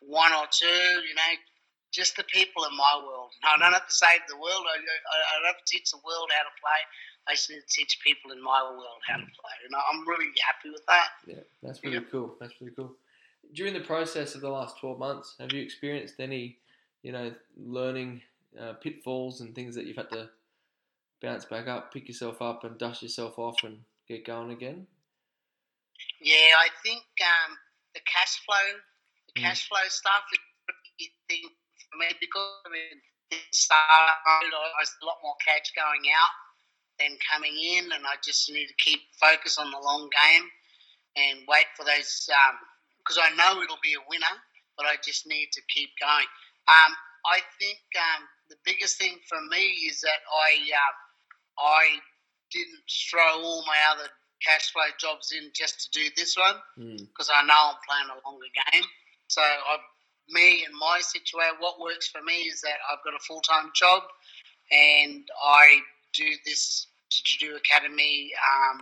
[0.00, 1.32] one or two, you know,
[1.94, 3.30] just the people in my world.
[3.46, 4.66] I don't have to save the world.
[4.66, 6.80] I, I, I don't have to teach the world how to play.
[7.30, 10.28] I just need to teach people in my world how to play, and I'm really
[10.42, 11.08] happy with that.
[11.24, 12.34] Yeah, that's really cool.
[12.40, 12.96] That's really cool.
[13.54, 16.58] During the process of the last twelve months, have you experienced any,
[17.02, 18.20] you know, learning
[18.60, 20.28] uh, pitfalls and things that you've had to
[21.22, 24.86] bounce back up, pick yourself up, and dust yourself off and get going again?
[26.20, 27.56] Yeah, I think um,
[27.94, 28.80] the cash flow,
[29.28, 29.44] the Mm.
[29.44, 31.48] cash flow stuff is a thing
[31.94, 32.98] for me because I mean,
[33.30, 36.34] it started, I was a lot more cash going out
[36.98, 40.46] than coming in, and I just need to keep focus on the long game
[41.16, 42.26] and wait for those
[42.98, 44.34] because I know it'll be a winner,
[44.76, 46.26] but I just need to keep going.
[46.66, 46.92] Um,
[47.26, 50.94] I think um, the biggest thing for me is that I uh,
[51.62, 51.84] I
[52.50, 54.10] didn't throw all my other
[54.42, 58.10] cash flow jobs in just to do this one Mm, because I know I'm playing
[58.12, 58.84] a longer game.
[59.28, 59.78] So I,
[60.28, 63.70] me and my situation, what works for me is that I've got a full time
[63.74, 64.02] job,
[64.70, 65.78] and I
[66.14, 68.80] do this Didgeridoo Academy um,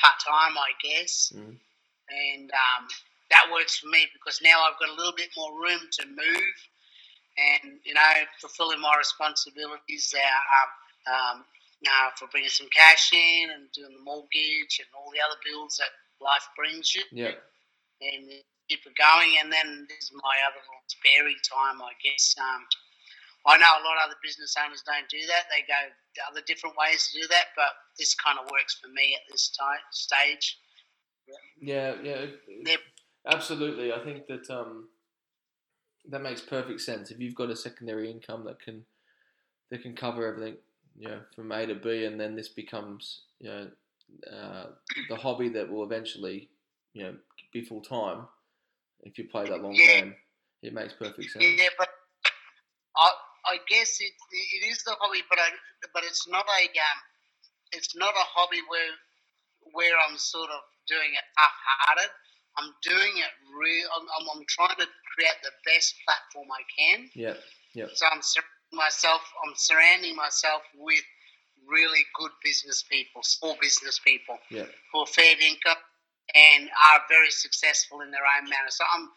[0.00, 1.56] part time, I guess, mm,
[2.10, 2.88] and um,
[3.30, 6.56] that works for me because now I've got a little bit more room to move,
[7.38, 8.00] and you know,
[8.40, 10.22] fulfilling my responsibilities there.
[10.22, 10.70] Um,
[11.08, 11.44] um,
[11.86, 15.78] uh, for bringing some cash in and doing the mortgage and all the other bills
[15.78, 15.94] that
[16.24, 17.02] life brings you.
[17.12, 17.38] Yeah,
[18.02, 18.30] and
[18.68, 19.40] keep it going.
[19.40, 22.36] And then this is my other little spare time, I guess.
[22.38, 22.62] Um,
[23.46, 25.48] I know a lot of other business owners don't do that.
[25.48, 25.80] They go
[26.28, 29.48] other different ways to do that, but this kind of works for me at this
[29.48, 30.58] time, stage.
[31.60, 32.26] yeah, yeah.
[32.64, 32.80] Yep.
[33.26, 34.88] Absolutely, I think that um,
[36.08, 37.10] that makes perfect sense.
[37.10, 38.84] If you've got a secondary income that can
[39.70, 40.56] that can cover everything,
[40.98, 43.68] you know, from A to B, and then this becomes you know
[44.32, 44.66] uh,
[45.08, 46.48] the hobby that will eventually
[46.94, 47.14] you know
[47.52, 48.26] be full time.
[49.02, 50.00] If you play that long Yeah.
[50.00, 50.16] game,
[50.62, 51.44] it makes perfect sense.
[51.44, 51.88] Yeah, but
[52.96, 53.10] I,
[53.46, 55.48] I guess it, it is the hobby, but I,
[55.94, 56.98] but it's not a um,
[57.72, 58.90] it's not a hobby where
[59.72, 62.10] where I'm sort of doing it half-hearted.
[62.56, 63.86] I'm doing it real.
[63.94, 67.10] I'm, I'm, I'm trying to create the best platform I can.
[67.14, 67.34] Yeah,
[67.74, 67.86] yeah.
[67.94, 69.20] So I'm surrounding myself.
[69.46, 71.04] I'm surrounding myself with
[71.68, 75.76] really good business people, small business people yeah, who are fair income
[76.34, 78.68] and are very successful in their own manner.
[78.70, 79.08] So I'm,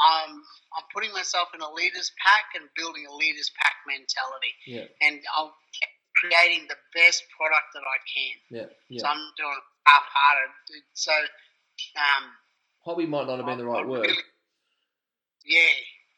[0.00, 0.32] I'm,
[0.76, 5.20] I'm putting myself in a leaders pack and building a leaders pack mentality, yeah, and
[5.38, 5.50] I'm
[6.16, 8.68] creating the best product that I can.
[8.90, 9.06] yeah, So.
[9.06, 10.50] I'm doing half-hearted.
[10.94, 11.12] So,
[11.96, 12.24] um,
[12.84, 14.06] Hobby might not have been the right word.
[14.06, 14.22] really-
[15.44, 15.66] yeah,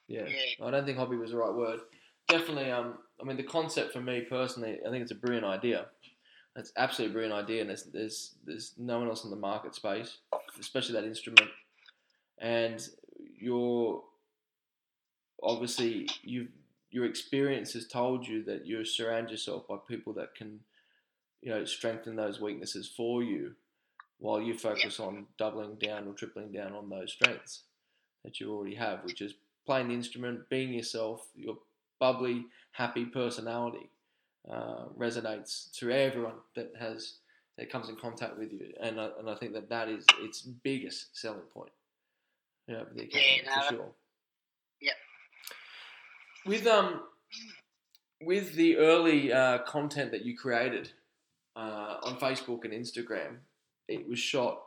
[0.08, 0.26] Yeah.
[0.28, 0.66] Yeah.
[0.66, 1.80] I don't think hobby was the right word.
[2.28, 2.70] definitely.
[2.70, 5.86] Um, I mean, the concept for me personally, I think it's a brilliant idea.
[6.54, 10.18] It's absolutely brilliant idea, and there's there's there's no one else in the market space,
[10.60, 11.50] especially that instrument.
[12.38, 12.86] And
[13.38, 14.02] you're
[15.42, 16.48] obviously you
[16.90, 20.60] your experience has told you that you surround yourself by people that can,
[21.40, 23.54] you know, strengthen those weaknesses for you,
[24.18, 27.62] while you focus on doubling down or tripling down on those strengths
[28.24, 29.32] that you already have, which is
[29.64, 31.56] playing the instrument, being yourself, your
[31.98, 33.88] bubbly, happy personality
[34.50, 37.14] uh, resonates to everyone that has
[37.58, 40.40] that comes in contact with you, and I, and I think that that is its
[40.40, 41.70] biggest selling point.
[42.66, 43.88] You know, the academy, Yeah, no, for sure.
[44.80, 44.92] yeah.
[46.46, 47.02] With um,
[48.22, 50.90] with the early uh, content that you created
[51.56, 53.36] uh, on Facebook and Instagram,
[53.88, 54.62] it was shot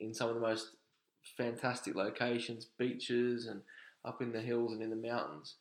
[0.00, 0.70] in some of the most
[1.36, 3.60] fantastic locations, beaches, and
[4.04, 5.56] up in the hills and in the mountains.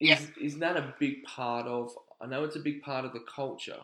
[0.00, 0.26] Is, Yeah.
[0.44, 1.92] is that a big part of?
[2.20, 3.80] I know it's a big part of the culture,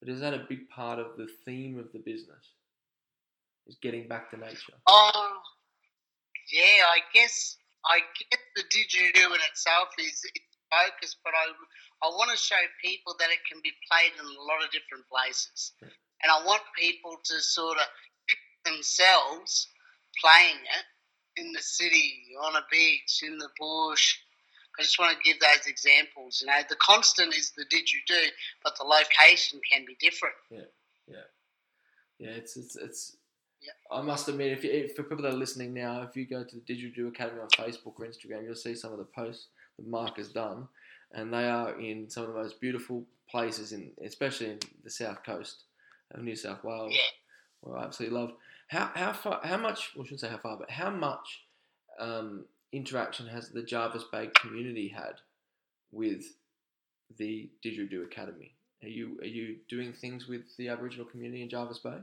[0.00, 2.54] but is that a big part of the theme of the business?
[3.66, 4.72] Is getting back to nature.
[4.88, 5.38] Oh,
[6.50, 6.88] yeah.
[6.90, 11.52] I guess I guess the didgeridoo in itself is its focus, but I
[12.02, 15.04] I want to show people that it can be played in a lot of different
[15.12, 17.84] places, and I want people to sort of
[18.26, 19.68] pick themselves
[20.20, 24.18] playing it in the city, on a beach, in the bush.
[24.78, 26.40] I just want to give those examples.
[26.40, 28.28] You know, the constant is the didgeridoo,
[28.64, 30.34] but the location can be different.
[30.50, 30.60] Yeah,
[31.08, 31.16] yeah,
[32.18, 32.30] yeah.
[32.30, 33.16] it's it's it's.
[33.62, 33.98] Yeah.
[33.98, 36.42] I must admit, if, you, if for people that are listening now, if you go
[36.42, 39.86] to the Didgeridoo Academy on Facebook or Instagram, you'll see some of the posts that
[39.86, 40.66] Mark has done,
[41.12, 45.22] and they are in some of the most beautiful places, in especially in the south
[45.24, 45.64] coast
[46.12, 46.92] of New South Wales.
[46.94, 47.00] Yeah.
[47.60, 48.32] Well, I absolutely love.
[48.68, 49.40] How how far?
[49.44, 49.90] How much?
[49.94, 51.44] Well, I shouldn't say how far, but how much
[51.98, 55.14] um, interaction has the Jervis Bay community had
[55.92, 56.24] with
[57.18, 58.54] the Didgeridoo Academy?
[58.82, 61.98] Are you are you doing things with the Aboriginal community in Jervis Bay?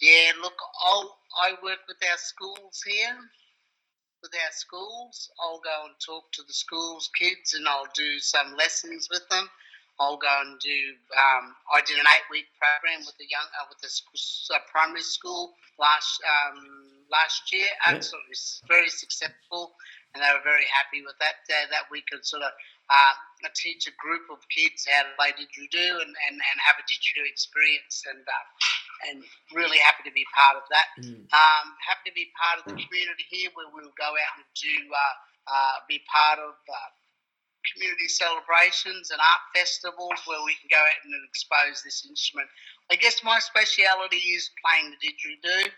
[0.00, 0.54] Yeah, look,
[0.86, 3.16] I'll, I work with our schools here.
[4.22, 8.56] With our schools, I'll go and talk to the schools kids, and I'll do some
[8.56, 9.48] lessons with them.
[10.00, 10.78] I'll go and do.
[11.10, 15.02] Um, I did an eight-week program with the young, uh, with the sc- a primary
[15.02, 17.66] school last um, last year.
[17.66, 17.98] Yeah.
[17.98, 19.74] Absolutely, s- very successful,
[20.14, 21.42] and they were very happy with that.
[21.50, 22.54] Uh, that we could sort of
[22.88, 23.14] uh,
[23.58, 27.26] teach a group of kids how to play didgeridoo and, and, and have a didgeridoo
[27.26, 28.44] experience, and uh,
[29.10, 30.88] and really happy to be part of that.
[31.02, 31.26] Mm.
[31.34, 34.74] Um, happy to be part of the community here where we'll go out and do
[34.94, 35.14] uh,
[35.50, 36.88] uh, be part of uh,
[37.74, 42.48] community celebrations and art festivals where we can go out and expose this instrument.
[42.90, 45.68] I guess my speciality is playing the didgeridoo,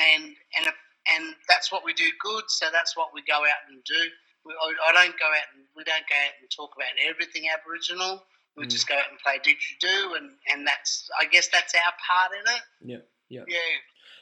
[0.00, 0.24] and
[0.56, 0.66] and
[1.14, 2.44] and that's what we do good.
[2.48, 4.02] So that's what we go out and do.
[4.44, 8.24] We, I, don't go out and we don't go out and talk about everything Aboriginal.
[8.56, 8.70] We Mm.
[8.70, 12.54] just go out and play didgeridoo, and and that's I guess that's our part in
[12.54, 12.62] it.
[12.80, 13.44] Yeah, yeah.
[13.48, 13.58] Yeah.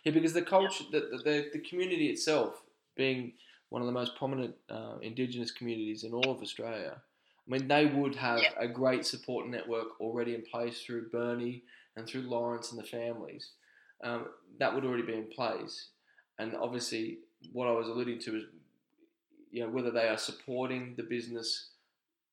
[0.04, 2.62] Yeah, because the culture, the, the, the, the community itself,
[2.96, 3.32] being
[3.74, 6.94] one of the most prominent uh, Indigenous communities in all of Australia,
[7.44, 8.52] I mean, they would have Yeah.
[8.56, 11.64] a great support network already in place through Bernie
[11.96, 13.50] and through Lawrence and the families.
[14.04, 14.28] Um,
[14.60, 15.88] that would already be in place.
[16.38, 17.18] And obviously,
[17.52, 18.44] what I was alluding to is,
[19.50, 21.70] you know, whether they are supporting the business,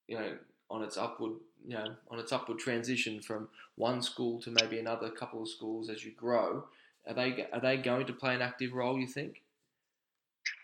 [0.07, 0.37] you know,
[0.69, 1.33] on its upward,
[1.67, 5.89] you know, on its upward transition from one school to maybe another couple of schools
[5.89, 6.65] as you grow.
[7.07, 8.99] Are they are they going to play an active role?
[8.99, 9.40] You think?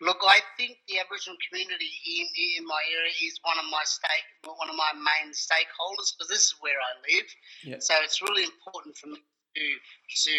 [0.02, 2.28] Look, I think the Aboriginal community in,
[2.60, 6.54] in my area is one of my stake, one of my main stakeholders because this
[6.54, 7.30] is where I live.
[7.64, 7.80] Yeah.
[7.80, 9.18] So it's really important for me
[9.56, 10.38] to to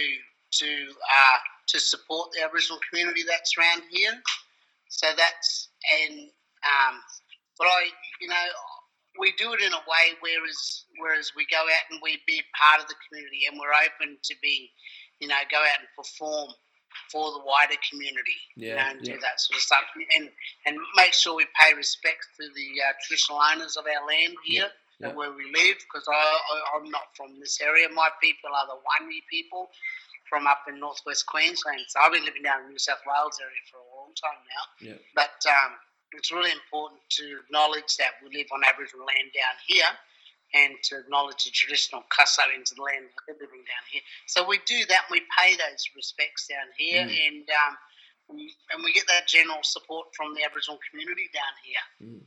[0.62, 1.38] to uh,
[1.74, 4.14] to support the Aboriginal community that's around here.
[4.88, 5.68] So that's
[6.06, 6.30] and
[6.62, 6.94] um,
[7.58, 7.90] but I
[8.20, 8.46] you know
[9.18, 12.80] we do it in a way whereas whereas we go out and we be part
[12.80, 14.70] of the community and we're open to be,
[15.20, 16.50] you know go out and perform
[17.12, 19.14] for the wider community you Yeah, know, and yeah.
[19.14, 19.84] do that sort of stuff
[20.16, 20.28] and
[20.66, 24.68] and make sure we pay respect to the uh, traditional owners of our land here
[24.98, 25.08] yeah.
[25.08, 26.20] and where we live because I,
[26.76, 29.70] I'm not from this area my people are the Waanyi people
[30.28, 33.62] from up in northwest Queensland so I've been living down in New South Wales area
[33.70, 34.98] for a long time now Yeah.
[35.14, 35.72] but um,
[36.12, 39.92] it's really important to acknowledge that we live on Aboriginal land down here
[40.54, 44.00] and to acknowledge the traditional custodians of the land that they're living down here.
[44.26, 47.26] So we do that and we pay those respects down here Mm.
[47.28, 47.78] and um,
[48.28, 52.20] we- and we get that general support from the Aboriginal community down here.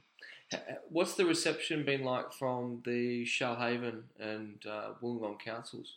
[0.54, 5.96] Uh, What's the reception been like from the Shoalhaven and uh, Wollongong councils?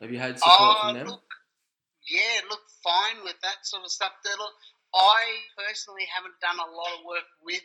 [0.00, 1.06] Have you had support Oh, from them?
[1.08, 1.22] look,
[2.08, 4.12] yeah, look fine with that sort of stuff.
[4.24, 4.54] Look,
[4.94, 5.22] I
[5.56, 7.62] personally haven't done a lot of work with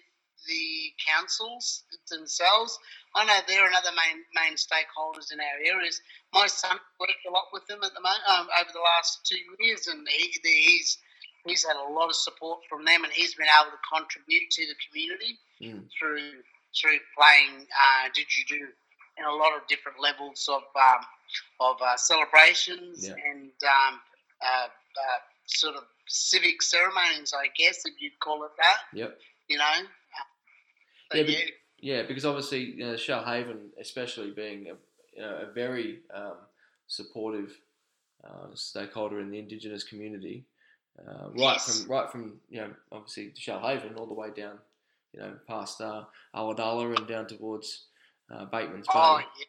[0.48, 2.78] the councils themselves.
[3.16, 6.02] I know they're another main main stakeholders in our areas.
[6.34, 9.40] My son worked a lot with them at the moment um, over the last two
[9.64, 10.98] years, and he, he's
[11.46, 14.66] he's had a lot of support from them, and he's been able to contribute to
[14.68, 15.88] the community Mm.
[15.98, 16.44] through
[16.76, 18.68] through playing uh, didgeridoo
[19.18, 21.06] in a lot of different levels of um,
[21.62, 23.14] of uh, celebrations Yeah.
[23.32, 24.02] and um,
[24.44, 28.80] uh, uh, sort of civic ceremonies, I guess, if you'd call it that.
[28.94, 29.18] Yep.
[29.48, 29.74] You know.
[31.16, 31.46] Yeah, but- yeah,
[31.98, 34.76] Yeah, because obviously, you know, Shoalhaven, especially being a,
[35.16, 36.38] you know, a very um,
[36.88, 37.52] supportive
[38.24, 40.46] uh, stakeholder in the Indigenous community,
[41.00, 41.82] uh, right Yes.
[41.84, 44.58] from right from you know obviously Shoalhaven all the way down,
[45.14, 47.86] you know, past uh, Ulladulla and down towards
[48.32, 48.94] uh, Bateman's Bay.
[48.96, 49.46] oh yeah,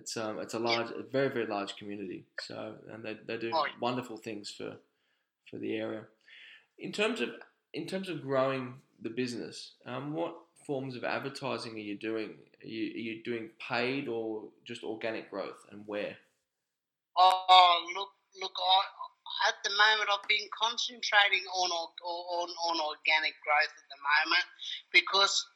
[0.00, 2.24] It's um it's a large, a very very large community.
[2.40, 3.72] So and they, they do Oh, yeah.
[3.80, 4.76] wonderful things for
[5.50, 6.02] for the area.
[6.78, 7.30] In terms of
[7.74, 10.34] in terms of growing the business, um, what
[10.66, 12.34] forms of advertising are you doing?
[12.62, 16.16] Are you, are you doing paid or just organic growth, and where?
[17.16, 18.52] Oh, look, look.
[18.58, 24.46] I, at the moment, I've been concentrating on on on organic growth at the moment
[24.92, 25.46] because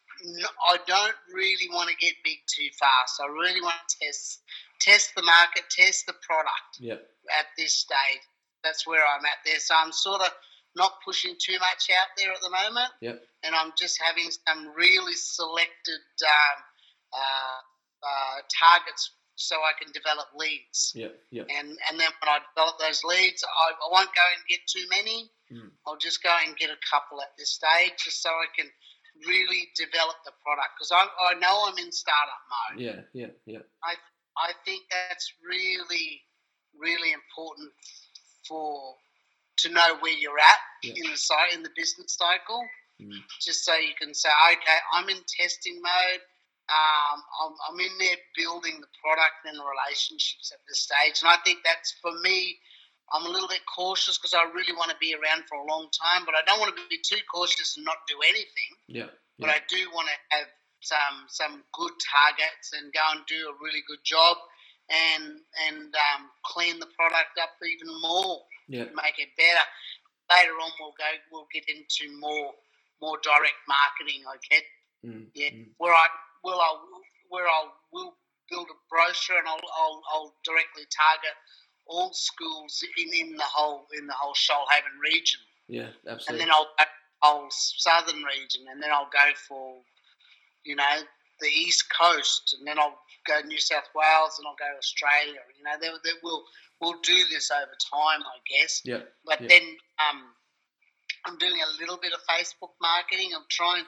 [0.71, 3.21] I don't really want to get big too fast.
[3.23, 4.43] I really want to test
[4.81, 7.07] test the market, test the product Yep.
[7.39, 8.23] at this stage.
[8.65, 9.61] That's where I'm at there.
[9.61, 10.31] So I'm sort of
[10.79, 12.91] not pushing too much out there at the moment.
[13.03, 13.21] Yep.
[13.43, 16.59] And I'm just having some really selected um,
[17.13, 17.61] uh,
[18.07, 21.15] uh, targets so I can develop leads Yep.
[21.31, 21.47] Yep.
[21.47, 24.83] and and then when I develop those leads, I, I won't go and get too
[24.91, 25.31] many.
[25.53, 25.71] Mm.
[25.87, 28.67] I'll just go and get a couple at this stage, just so I can
[29.27, 32.83] really develop the product because I, I know I'm in startup mode.
[32.83, 33.01] Yeah.
[33.15, 33.35] Yeah.
[33.47, 33.63] Yeah.
[34.39, 36.23] I think that's really
[36.79, 37.71] really important
[38.47, 38.95] for
[39.59, 40.95] to know where you're at Yeah.
[40.97, 42.63] in the site in the business cycle,
[43.01, 43.15] Mm.
[43.41, 46.21] just so you can say, okay, I'm in testing mode.
[46.69, 51.31] Um, I'm, I'm in there building the product and the relationships at this stage, and
[51.31, 52.59] I think that's for me.
[53.11, 55.89] I'm a little bit cautious because I really want to be around for a long
[55.97, 58.71] time, but I don't want to be too cautious and not do anything.
[58.87, 59.09] Yeah.
[59.39, 60.47] But I do want to have
[60.81, 64.37] some some good targets and go and do a really good job
[64.91, 68.85] and and um, clean the product up even more Yeah.
[68.93, 69.65] make it better.
[70.31, 71.11] Later on, we'll go.
[71.33, 72.53] We'll get into more
[73.01, 74.25] more direct marketing.
[74.29, 74.65] I get
[75.07, 75.31] Mm.
[75.33, 75.51] Yeah.
[75.51, 75.69] Mm.
[75.79, 76.07] where I
[76.43, 76.61] will.
[76.61, 76.75] I
[77.29, 78.17] where I will
[78.51, 81.37] build a brochure and I'll I'll, I'll directly target
[81.87, 85.91] all schools in, in the whole in the whole Shoalhaven region, Yeah.
[86.09, 86.85] absolutely and then I'll go
[87.23, 89.77] whole southern region, and then I'll go for
[90.65, 91.03] you know
[91.41, 95.41] the east coast, and then I'll go New South Wales, and I'll go Australia.
[95.57, 96.45] You know, they, they will
[96.81, 98.83] we'll do this over time, I guess.
[98.85, 99.01] Yeah.
[99.25, 99.49] But Yeah.
[99.49, 100.35] then um,
[101.27, 103.31] I'm doing a little bit of Facebook marketing.
[103.35, 103.85] I'm trying.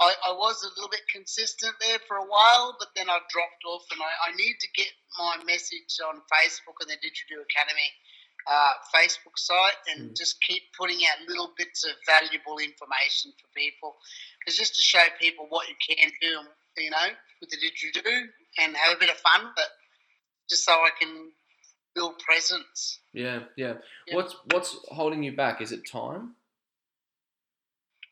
[0.00, 3.62] I, I was a little bit consistent there for a while, but then I dropped
[3.66, 4.86] off, and I, I need to get
[5.18, 7.90] my message on Facebook and the Didgeridoo Academy
[8.46, 10.16] uh, Facebook site, and Mm.
[10.16, 13.98] just keep putting out little bits of valuable information for people,
[14.38, 16.46] because just to show people what you can do,
[16.78, 17.08] you know,
[17.40, 19.70] with the Didgeridoo, and have a bit of fun it,
[20.48, 21.32] just so I can
[21.98, 23.00] build presence.
[23.12, 23.40] Yeah.
[23.56, 23.74] Yeah.
[24.06, 24.14] Yeah.
[24.14, 25.60] What's What's holding you back?
[25.60, 26.38] Is it time?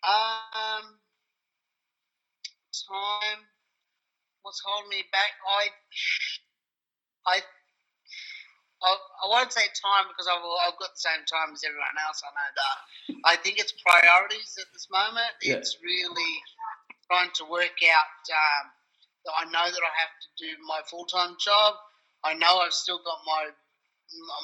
[0.02, 0.84] Um,
[2.90, 3.40] time.
[4.42, 5.34] What's holding me back?
[5.42, 5.70] I,
[7.26, 7.36] I,
[8.82, 12.22] I, I won't say time because I've, I've got the same time as everyone else.
[12.22, 12.78] I know that.
[13.26, 15.34] I think it's priorities at this moment.
[15.42, 15.58] Yeah.
[15.58, 16.32] It's really
[17.10, 18.22] trying to work out.
[18.30, 18.70] Um,
[19.26, 21.74] that I know that I have to do my full time job.
[22.22, 23.50] I know I've still got my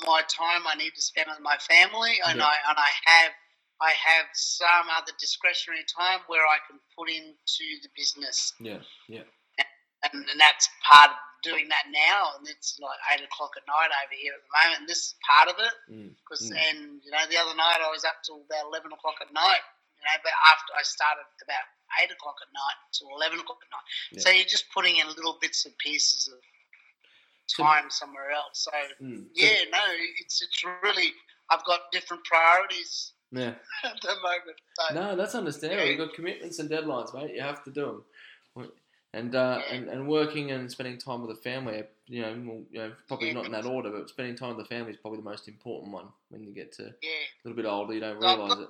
[0.06, 2.46] my time I need to spend with my family, and Yeah.
[2.46, 3.32] I and I have
[3.80, 8.78] I have some other discretionary time where I can put into the business, Yeah.
[9.08, 9.26] Yeah.
[9.58, 12.36] and, and that's part of doing that now.
[12.38, 14.86] And it's like eight o'clock at night over here at the moment.
[14.86, 16.14] This is part of it Mm.
[16.14, 16.62] because, Mm.
[16.62, 19.62] and you know, the other night I was up till about eleven o'clock at night.
[19.98, 21.66] You know, but after I started about
[22.02, 23.86] eight o'clock at night till eleven o'clock at night.
[24.12, 24.20] Yeah.
[24.22, 26.38] So you're just putting in little bits and pieces of
[27.48, 28.64] time somewhere else.
[28.64, 28.70] So
[29.04, 29.26] Mm.
[29.34, 29.78] Yeah, no,
[30.20, 31.12] it's it's really
[31.50, 33.54] I've got different priorities yeah.
[33.84, 34.58] at the moment.
[34.78, 35.84] So No, that's understandable.
[35.84, 35.90] Yeah.
[35.90, 37.34] You've got commitments and deadlines, mate.
[37.34, 38.02] You have to do
[38.56, 38.70] them.
[39.14, 39.74] And, uh, Yeah.
[39.74, 43.28] and and working and spending time with the family, you know, well, you know, probably
[43.28, 43.34] Yeah.
[43.34, 45.92] not in that order, but spending time with the family is probably the most important
[45.92, 46.08] one.
[46.30, 46.94] When you get to a
[47.44, 48.68] little bit older, you don't realise it.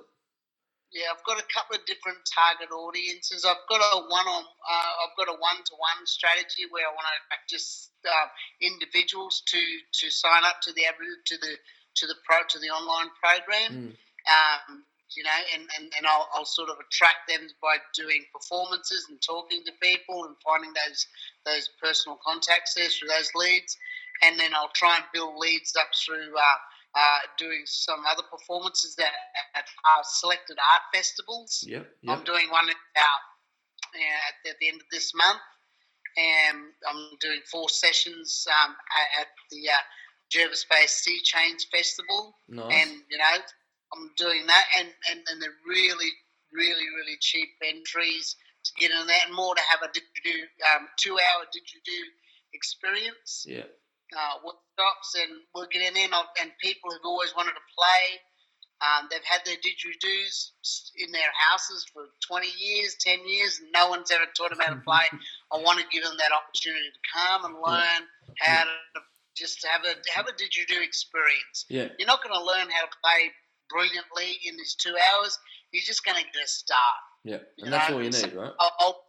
[0.93, 3.45] Yeah, I've got a couple of different target audiences.
[3.45, 6.93] I've got a one on, uh, I've got a one to one strategy where I
[6.93, 8.27] want to just uh,
[8.61, 11.57] individuals to to sign up to the to the
[11.97, 13.71] to the pro to the online program.
[13.73, 13.93] Mm.
[14.29, 14.85] Um,
[15.17, 19.21] you know, and, and, and I'll, I'll sort of attract them by doing performances and
[19.21, 21.05] talking to people and finding those
[21.45, 23.77] those personal contacts there through those leads,
[24.21, 26.59] and then I'll try and build leads up through uh,
[26.95, 29.11] uh, doing some other performances that
[29.55, 31.63] at uh, selected art festivals.
[31.67, 31.87] Yep.
[32.07, 33.23] I'm doing one out
[33.95, 35.41] uh, at, the, at the end of this month,
[36.17, 38.75] and I'm doing four sessions um,
[39.19, 39.83] at, the uh,
[40.29, 42.73] Jervis Bay Sea Chains Festival Nice.
[42.73, 43.37] and you know
[43.93, 46.11] I'm doing that, and and, and they're really
[46.51, 48.35] really really cheap entries
[48.65, 50.41] to get in there, and more to have a didgeridoo
[50.75, 52.05] um, two hour didgeridoo
[52.53, 53.65] experience yeah.
[54.15, 55.41] Uh, workshops, and
[55.71, 58.21] get in and, people who've always wanted to play.
[58.83, 60.51] Um, they've had their didgeridoos
[60.99, 64.73] in their houses for 20 years, 10 years, and no one's ever taught them how
[64.73, 65.07] to play.
[65.53, 68.01] I want to give them that opportunity to come and learn
[68.39, 69.01] how to
[69.35, 71.65] just have a have a didgeridoo experience.
[71.69, 71.89] Yeah.
[71.97, 73.31] You're not going to learn how to play
[73.69, 75.39] brilliantly in these two hours.
[75.71, 77.01] You're just going to get a start.
[77.23, 77.37] Yeah.
[77.57, 78.51] You And that's know, all you need, right?
[78.59, 79.03] I'll, I'll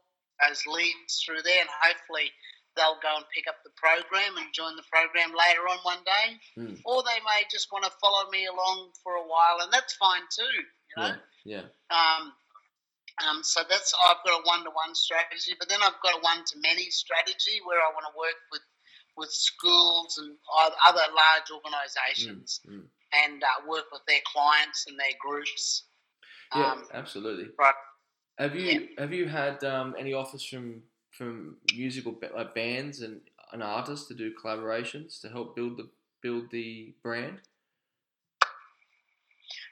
[0.49, 2.31] those leads through there, and hopefully
[2.77, 6.41] they'll go and pick up the program and join the program later on one day,
[6.59, 6.81] Mm.
[6.85, 10.23] or they may just want to follow me along for a while, and that's fine
[10.31, 10.43] too.
[10.97, 11.17] You know.
[11.45, 11.63] Yeah.
[11.63, 11.67] Yeah.
[11.91, 12.33] Um,
[13.29, 17.61] um, so that's I've got a one-to-one strategy, but then I've got a one-to-many strategy
[17.65, 18.63] where I want to work with
[19.17, 20.37] with schools and
[20.85, 22.89] other large organisations Mm.
[23.13, 25.85] and uh, work with their clients and their groups.
[26.55, 26.73] Yeah.
[26.73, 27.51] Um, absolutely.
[27.59, 27.75] right.
[28.39, 30.83] Have you have you had um, any offers from
[31.17, 33.21] from musical like bands and,
[33.53, 35.89] and artists to do collaborations to help build the
[36.23, 37.41] build the brand?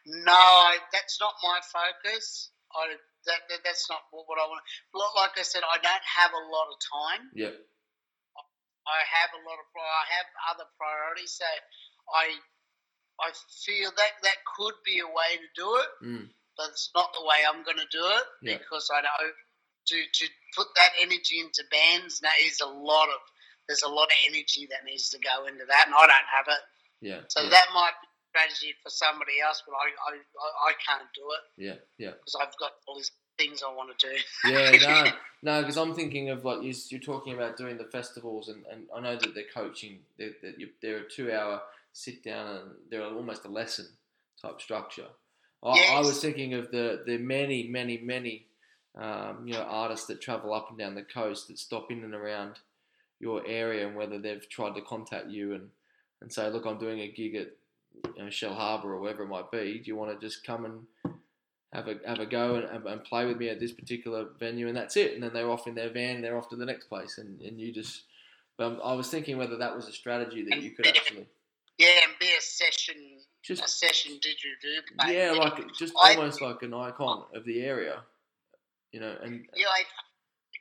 [0.07, 2.51] No, that's not my focus.
[2.75, 4.63] I that, that that's not what, what I want.
[4.95, 7.23] Like I said, I don't have a lot of time.
[7.35, 7.55] Yep.
[8.83, 11.39] I have a lot of I have other priorities.
[11.39, 11.47] So
[12.15, 12.35] I
[13.23, 13.31] I
[13.63, 16.27] feel that that could be a way to do it, Mm.
[16.59, 18.59] but it's not the way I'm going to do it Yeah.
[18.59, 19.31] because I know
[19.87, 20.27] to to
[20.57, 23.21] put that energy into bands that is a lot of
[23.69, 26.49] there's a lot of energy that needs to go into that, and I don't have
[26.49, 26.63] it.
[27.01, 27.21] Yeah.
[27.29, 27.51] So yeah.
[27.51, 31.65] that might be a strategy for somebody else, but I I, I, can't do it
[31.65, 31.79] yeah.
[31.99, 32.13] Yeah.
[32.13, 34.17] because I've got all these things I want to do.
[34.51, 35.11] Yeah, no,
[35.43, 38.87] no, because I'm thinking of like you, you're talking about doing the festivals, and, and
[38.95, 40.01] I know that they're coaching.
[40.19, 41.63] They're, they're, they're a two hour
[41.93, 43.87] sit down, and they're almost a lesson
[44.41, 45.07] type structure.
[45.63, 48.47] I, I was thinking of the the many, many, many,
[48.97, 52.15] um, you know, artists that travel up and down the coast that stop in and
[52.15, 52.59] around
[53.21, 55.69] your area, and whether they've tried to contact you and
[56.21, 57.49] and say, look, I'm doing a gig at
[58.17, 59.79] you know, Shellharbour or wherever it might be.
[59.79, 60.87] Do you want to just come and
[61.73, 64.69] have a have a go and, and, and play with me at this particular venue,
[64.69, 65.15] and that's it.
[65.15, 67.61] And then they're off in their van, they're off to the next place, and, and
[67.61, 68.03] you just.
[68.59, 71.27] But I was thinking whether that was a strategy that you could actually
[71.79, 72.95] Yeah, and be a session
[73.43, 75.11] Just a session didgeridoo.
[75.13, 78.03] yeah, like just I- almost like an icon of the area,
[78.93, 79.17] you know.
[79.23, 79.83] And Yeah, I,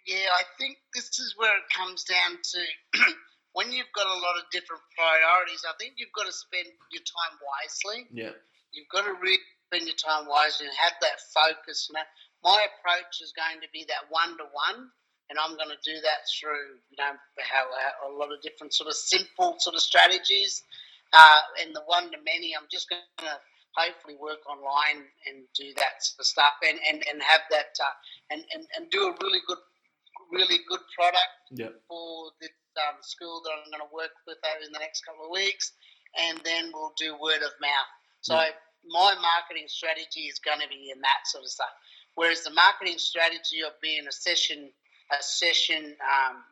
[0.07, 2.61] yeah, I think this is where it comes down to
[3.53, 5.63] when you've got a lot of different priorities.
[5.67, 8.07] I think you've got to spend your time wisely.
[8.11, 8.33] yeah,
[8.71, 11.87] You've got to really spend your time wisely and have that focus.
[11.91, 12.07] You know,
[12.43, 14.89] my approach is going to be that one to one,
[15.29, 17.13] and I'm going to do that through you know
[17.43, 20.63] how, how a lot of different sort of simple sort of strategies.
[21.13, 23.35] Uh, and the one to many, I'm just going to
[23.75, 27.95] hopefully work online and do that sort of stuff, and and, and have that uh,
[28.31, 29.61] and, and and do a really good,
[30.31, 32.47] really good product yeah, for the
[32.81, 35.71] um, school that I'm going to work with over in the next couple of weeks,
[36.19, 37.91] and then we'll do word of mouth.
[38.21, 38.51] So Yeah.
[38.85, 41.73] my marketing strategy is going to be in that sort of stuff.
[42.15, 44.71] Whereas the marketing strategy of being a session
[45.11, 46.43] a session um,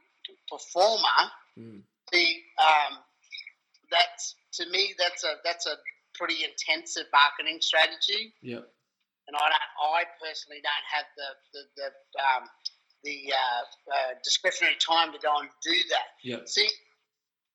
[0.50, 1.20] performer,
[1.58, 2.26] mm, the
[2.60, 3.00] um,
[3.92, 5.76] that's to me that's a that's a
[6.20, 8.60] pretty intensive marketing strategy yeah,
[9.30, 11.88] and I don't, I personally don't have the the the,
[12.20, 12.44] um,
[13.04, 13.64] the uh,
[13.94, 16.08] uh, discretionary time to go and do that.
[16.24, 16.68] yeah, See,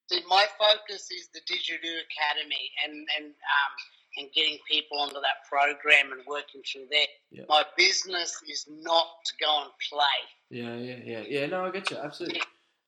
[0.08, 3.72] see, my focus is the Didgeridoo Academy and and um,
[4.16, 7.10] and getting people onto that program and working through there.
[7.30, 7.44] Yeah.
[7.48, 10.20] My business is not to go and play.
[10.50, 11.46] yeah, yeah, yeah, yeah.
[11.46, 12.40] No, I get you absolutely,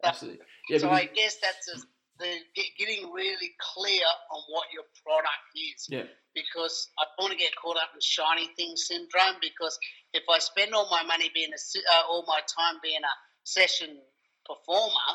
[0.04, 0.40] absolutely.
[0.70, 1.86] Yeah, so because, I guess that's a,
[2.18, 5.86] the get, getting really clear on what your product is.
[5.88, 6.04] yeah,
[6.34, 9.36] because I don't want to get caught up in shiny thing syndrome.
[9.40, 9.78] Because
[10.14, 13.14] if I spend all my money being a uh, all my time being a
[13.44, 13.98] session
[14.44, 15.10] performer,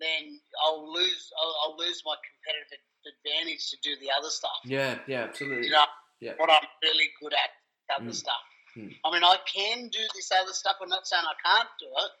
[0.00, 4.58] then I'll lose I'll, I'll lose my competitive advantage to do the other stuff.
[4.64, 5.66] yeah, yeah, absolutely.
[5.66, 5.86] You know
[6.20, 6.34] Yeah.
[6.36, 7.50] what I'm really good at,
[7.88, 8.14] the other Mm.
[8.14, 8.42] stuff.
[8.76, 8.94] Mm.
[9.04, 10.76] I mean, I can do this other stuff.
[10.82, 12.12] I'm not saying I can't do it.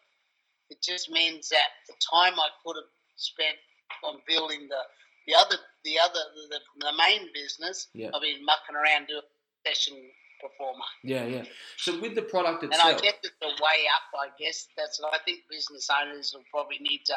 [0.70, 3.58] It just means that the time I could have spent
[4.04, 4.80] on building the
[5.26, 8.10] the other the other the, the main business, Yeah.
[8.14, 9.22] I've been mucking around doing
[9.66, 9.94] session
[10.40, 10.84] performer.
[11.02, 11.44] Yeah, yeah.
[11.76, 14.06] So with the product itself, And I guess it's a way up.
[14.16, 17.14] I guess that's what I think business owners will probably need to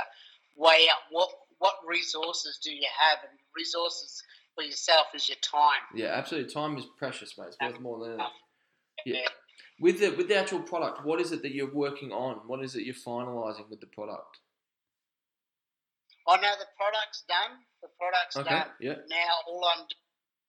[0.57, 1.29] weigh up what
[1.59, 4.23] what resources do you have, and resources
[4.55, 5.79] for yourself is your time.
[5.95, 6.51] yeah, absolutely.
[6.51, 7.47] Time is precious, mate.
[7.49, 8.27] It's worth more than anything.
[9.05, 9.15] Yeah.
[9.15, 9.27] Yeah.
[9.79, 12.41] With the with the actual product, what is it that you're working on?
[12.47, 14.39] What is it you're finalising with the product?
[16.27, 17.57] I know the product's done.
[17.81, 18.49] The product's Okay.
[18.49, 18.69] done.
[18.79, 18.95] Yeah.
[19.07, 19.85] Now all I'm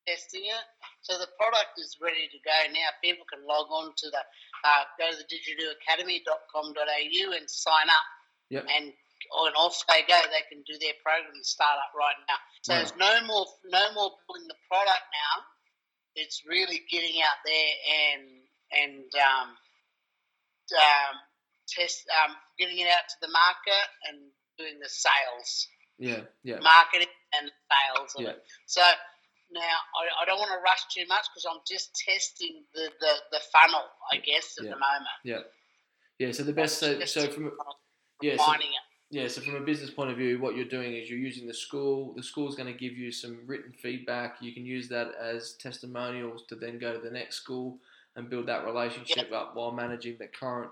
[0.07, 0.64] testing it.
[1.03, 2.89] So the product is ready to go now.
[3.03, 4.23] People can log on to the
[4.64, 8.05] uh, go to the didgeridooacademy.com.au and sign up.
[8.51, 8.66] Yep.
[8.68, 10.20] And and off they go.
[10.31, 12.37] They can do their program and start up right now.
[12.62, 12.79] So Wow.
[12.79, 15.45] there's no more no more building the product now.
[16.14, 17.75] It's really getting out there
[18.12, 18.29] and
[18.73, 19.57] and um,
[20.75, 21.16] um,
[21.68, 24.18] test um, getting it out to the market and
[24.59, 26.23] doing the sales Yeah.
[26.43, 26.61] Yeah.
[26.61, 28.31] marketing and sales of Yeah.
[28.31, 28.45] it.
[28.67, 28.83] So
[29.53, 33.13] now I, I don't want to rush too much because I'm just testing the, the,
[33.33, 34.71] the funnel, I guess, at Yeah.
[34.71, 35.19] the moment.
[35.25, 35.43] Yeah.
[36.19, 36.33] Yeah.
[36.33, 36.79] So the best.
[36.79, 37.53] So, so from
[38.21, 38.37] yeah.
[38.37, 38.61] So, it.
[39.13, 41.53] Yeah, so from a business point of view, what you're doing is you're using the
[41.53, 42.15] school.
[42.17, 44.37] The school's going to give you some written feedback.
[44.41, 47.77] You can use that as testimonials to then go to the next school
[48.17, 50.71] and build that relationship up while managing the current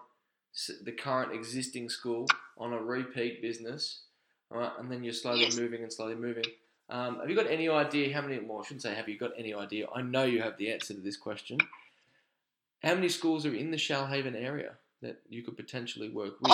[0.84, 2.26] the current existing school
[2.58, 4.02] on a repeat business.
[4.50, 5.56] Right, and then you're slowly Yes.
[5.56, 6.44] moving and slowly moving.
[6.88, 8.40] Um, have you got any idea how many?
[8.40, 9.86] Well, I shouldn't say have you got any idea.
[9.94, 11.58] I know you have the answer to this question.
[12.82, 16.50] How many schools are in the Shoalhaven area that you could potentially work with?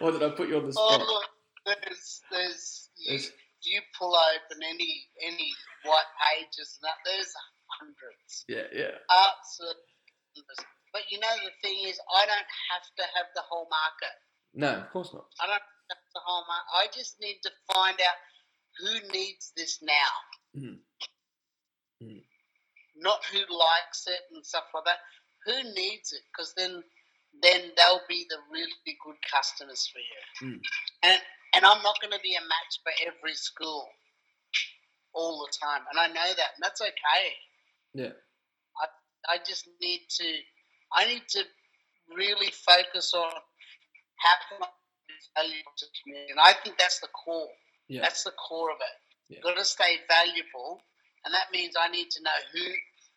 [0.00, 1.00] or did I put you on the spot?
[1.00, 1.22] Oh,
[1.66, 3.18] look, there's, there's, you,
[3.62, 5.52] you pull open any any
[5.84, 7.32] white pages and that, there's
[7.78, 8.44] hundreds.
[8.48, 8.98] Yeah, yeah.
[9.10, 9.82] Absolutely.
[10.92, 14.14] But you know, the thing is, I don't have to have the whole market.
[14.54, 15.26] No, of course not.
[15.40, 16.70] I don't have the whole market.
[16.76, 18.18] I just need to find out
[18.78, 20.12] who needs this now.
[20.56, 20.82] Mhm.
[22.02, 22.24] Mhm.
[22.96, 25.00] Not who likes it and stuff like that.
[25.46, 26.22] Who needs it?
[26.28, 26.84] Because then,
[27.42, 30.22] then they'll be the really good customers for you.
[30.42, 30.62] Mm.
[31.02, 31.22] And
[31.54, 33.86] and I'm not going to be a match for every school
[35.12, 37.36] all the time, and I know that, and that's okay.
[37.92, 38.12] Yeah.
[38.80, 38.86] I
[39.28, 40.42] I just need to,
[40.94, 41.42] I need to
[42.14, 43.30] really focus on
[44.20, 44.68] how can I
[45.08, 47.48] be valuable to the community, and I think that's the core.
[47.88, 48.02] Yeah.
[48.02, 48.96] That's the core of it.
[49.28, 49.36] Yeah.
[49.36, 50.84] You've got to stay valuable,
[51.24, 52.64] and that means I need to know who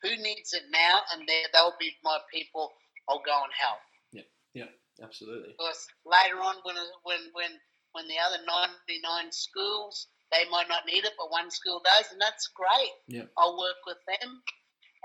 [0.03, 2.73] who needs it now, and they they'll be my people.
[3.07, 3.81] I'll go and help.
[4.11, 4.71] Yeah, yeah,
[5.03, 5.53] absolutely.
[5.53, 7.51] Because later on, when when when
[7.93, 12.11] when the other ninety nine schools they might not need it, but one school does,
[12.11, 12.91] and that's great.
[13.07, 13.29] Yeah.
[13.37, 14.41] I'll work with them,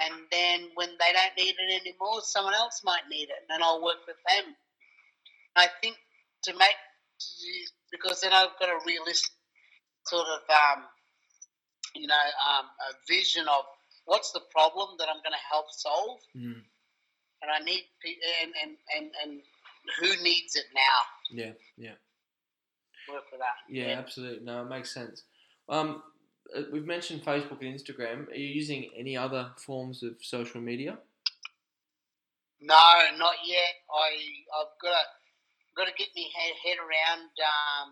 [0.00, 3.62] and then when they don't need it anymore, someone else might need it, and then
[3.62, 4.54] I'll work with them.
[5.56, 5.96] I think
[6.44, 6.76] to make
[7.92, 9.30] because then I've got a realistic
[10.06, 10.84] sort of um,
[11.94, 12.14] you know
[12.48, 13.64] um, a vision of
[14.06, 16.62] what's the problem that I'm going to help solve, Mm.
[17.42, 17.84] and I need
[18.42, 19.40] and and and and
[20.00, 21.00] who needs it now.
[21.32, 21.94] Yeah, yeah,
[23.12, 23.56] Work with that.
[23.68, 24.44] yeah, absolutely.
[24.44, 25.22] No, it makes sense.
[25.68, 26.02] Um,
[26.72, 28.28] we've mentioned Facebook and Instagram.
[28.30, 30.98] Are you using any other forms of social media?
[32.60, 32.76] No,
[33.16, 33.74] not yet.
[33.90, 34.10] I
[34.60, 35.04] I've got to
[35.76, 37.88] got to get my head, head around um,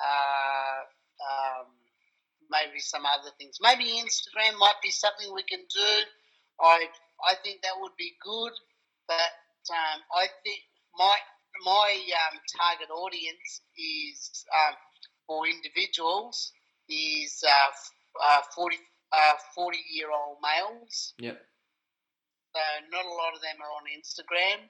[0.00, 0.80] uh,
[1.28, 1.66] um,
[2.50, 3.58] maybe some other things.
[3.60, 5.92] Maybe Instagram might be something we can do.
[6.60, 6.86] I
[7.26, 8.52] I think that would be good,
[9.06, 9.34] but
[9.70, 10.60] um, I think
[10.96, 11.16] my
[11.64, 12.00] my
[12.32, 14.74] um, target audience is um,
[15.26, 16.52] for individuals
[16.90, 17.70] is uh,
[18.22, 18.76] uh, 40,
[19.12, 19.18] uh,
[19.54, 21.14] 40 year old males.
[21.18, 21.40] Yep.
[22.54, 22.60] So
[22.90, 24.66] not a lot of them are on Instagram.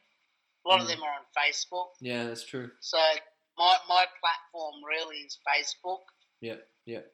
[0.65, 0.91] A lot of Mm.
[0.91, 1.97] them are on Facebook.
[2.01, 2.71] Yeah, that's true.
[2.81, 2.99] So
[3.57, 6.05] my my platform really is Facebook.
[6.43, 7.13] Yep, yep.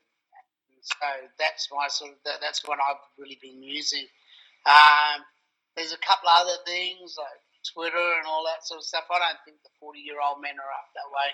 [0.83, 1.07] So
[1.39, 4.07] that's my sort of that, that's what I've really been using.
[4.67, 5.23] Um,
[5.77, 7.41] there's a couple other things like
[7.73, 9.05] Twitter and all that sort of stuff.
[9.11, 11.31] I don't think the forty year old men are up that way.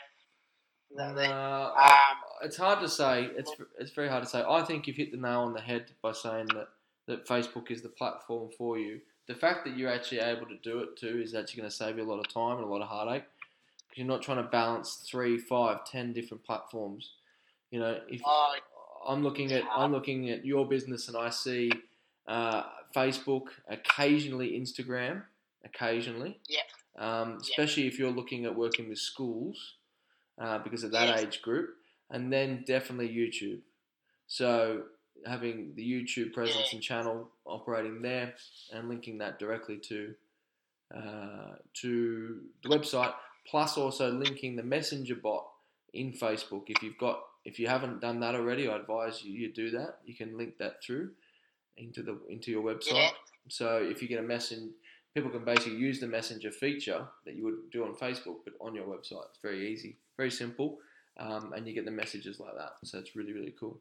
[0.97, 3.25] They- Uh, um, it's hard to say.
[3.37, 4.43] It's it's very hard to say.
[4.47, 6.69] I think you've hit the nail on the head by saying that
[7.07, 9.01] that Facebook is the platform for you.
[9.27, 11.97] The fact that you're actually able to do it too is actually going to save
[11.97, 13.25] you a lot of time and a lot of heartache
[13.93, 17.11] because you're not trying to balance three, five, ten different platforms.
[17.71, 18.55] You know, if oh,
[19.07, 21.71] I'm looking at I'm looking at your business and I see
[22.27, 22.65] uh,
[22.95, 25.23] Facebook, occasionally Instagram,
[25.65, 26.39] occasionally.
[26.49, 26.63] Yep.
[26.99, 29.75] Um, especially if you're looking at working with schools,
[30.43, 31.23] uh, because of that Yes.
[31.23, 31.69] age group,
[32.11, 33.61] and then definitely YouTube.
[34.27, 34.87] So
[35.25, 36.77] having the YouTube presence Yeah.
[36.77, 38.35] and channel operating there,
[38.73, 39.99] and linking that directly to
[41.01, 43.15] uh, to the website,
[43.47, 45.47] plus also linking the messenger bot
[45.95, 46.65] in Facebook.
[46.69, 50.01] If you've got if you haven't done that already, I advise you you do that.
[50.05, 51.07] You can link that through,
[51.77, 52.93] into the into your website.
[52.93, 53.11] Yeah.
[53.49, 54.65] So if you get a message,
[55.15, 58.75] people can basically use the messenger feature that you would do on Facebook, but on
[58.75, 59.27] your website.
[59.31, 60.79] It's very easy, very simple,
[61.19, 62.73] um, and you get the messages like that.
[62.85, 63.81] So it's really really cool.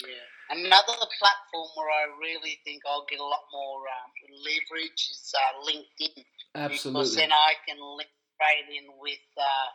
[0.00, 0.26] Yeah.
[0.50, 4.10] Another platform where I really think I'll get a lot more um,
[4.44, 6.24] leverage is uh, LinkedIn.
[6.52, 7.16] Because Absolutely.
[7.16, 9.70] then I can link straight in with uh,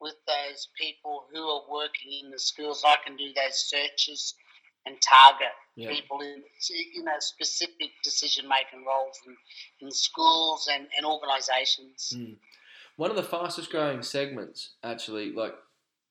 [0.00, 2.82] with those people who are working in the schools.
[2.86, 4.34] I can do those searches
[4.86, 5.90] and target Yeah.
[5.90, 6.42] people in
[6.94, 9.36] you know specific decision making roles in,
[9.80, 12.12] in schools and, and organisations.
[12.16, 12.36] Mm.
[12.96, 15.54] One of the fastest growing segments, actually, like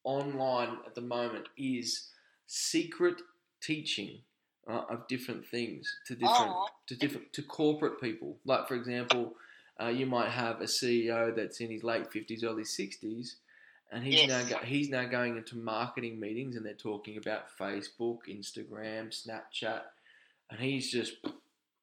[0.03, 2.09] online at the moment, is
[2.47, 3.21] secret
[3.61, 4.19] teaching
[4.67, 6.67] uh, of different things to different Oh.
[6.87, 8.37] to different to corporate people.
[8.45, 9.35] Like for example,
[9.81, 13.37] uh, you might have a CEO that's in his late fifties, early sixties,
[13.91, 14.29] and he's Yes.
[14.29, 19.83] now go- he's now going into marketing meetings, and they're talking about Facebook, Instagram, Snapchat,
[20.49, 21.13] and he's just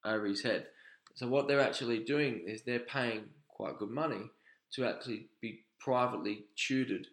[0.05, 0.67] over his head.
[1.15, 4.31] So what they're actually doing is they're paying quite good money
[4.75, 7.07] to actually be privately tutored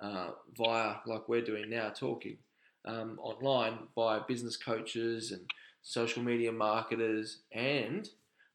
[0.00, 2.38] uh, via like we're doing now, talking
[2.86, 5.50] um, online by business coaches and
[5.82, 8.08] social media marketers and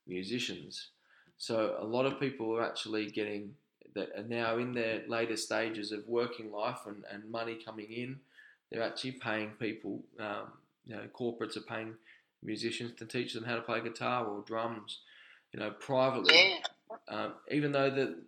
[0.08, 0.90] musicians.
[1.38, 3.56] So a lot of people are actually getting
[3.94, 8.20] that are now in their later stages of working life and, and money coming in.
[8.72, 10.54] They're actually paying people, um,
[10.86, 11.96] you know, corporates are paying
[12.42, 15.00] musicians to teach them how to play guitar or drums,
[15.52, 16.56] you know, privately.
[17.10, 18.20] Um, even though the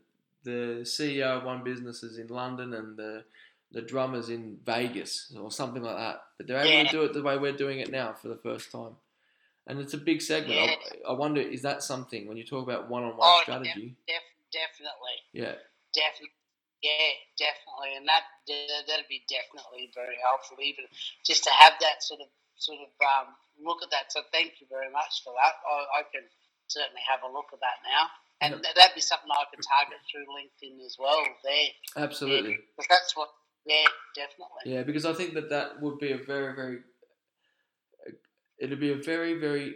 [0.44, 3.24] the CEO of one business is in London and the
[3.72, 6.84] the drummers in Vegas or something like that, but they're able Yeah.
[6.84, 8.98] to do it the way we're doing it now for the first time,
[9.66, 10.60] and it's a big segment.
[10.60, 10.78] I,
[11.10, 13.96] I wonder, is that something when you talk about one-on-one Oh, strategy?
[14.06, 14.22] def-
[14.52, 15.18] definitely.
[15.34, 15.56] Yeah,
[15.96, 16.38] Definitely.
[16.84, 18.28] Yeah, definitely, and that
[18.88, 20.84] that'd be definitely very helpful, even
[21.26, 22.28] just to have that sort of
[22.60, 24.12] sort of um, look at that.
[24.12, 25.56] So thank you very much for that.
[25.66, 26.28] I, I can
[26.68, 28.12] certainly have a look at that now,
[28.44, 31.24] and that'd be something I could target through LinkedIn as well.
[31.44, 32.60] There, absolutely.
[32.78, 33.30] because that's what.
[33.66, 34.74] Yeah, definitely.
[34.74, 36.80] Yeah, because I think that that would be a very, very,
[38.60, 39.76] it'd be a very, very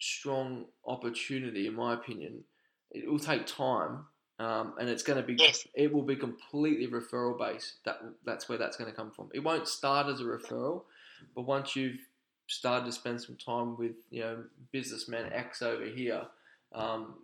[0.00, 2.42] strong opportunity, in my opinion.
[2.90, 4.06] It will take time,
[4.40, 5.66] um, and it's going to be, Yes.
[5.74, 7.84] it will be completely referral based.
[7.84, 9.28] That that's where that's going to come from.
[9.32, 10.82] It won't start as a referral,
[11.36, 12.00] but once you've
[12.48, 16.22] started to spend some time with, you know, businessman X over here,
[16.72, 17.14] um,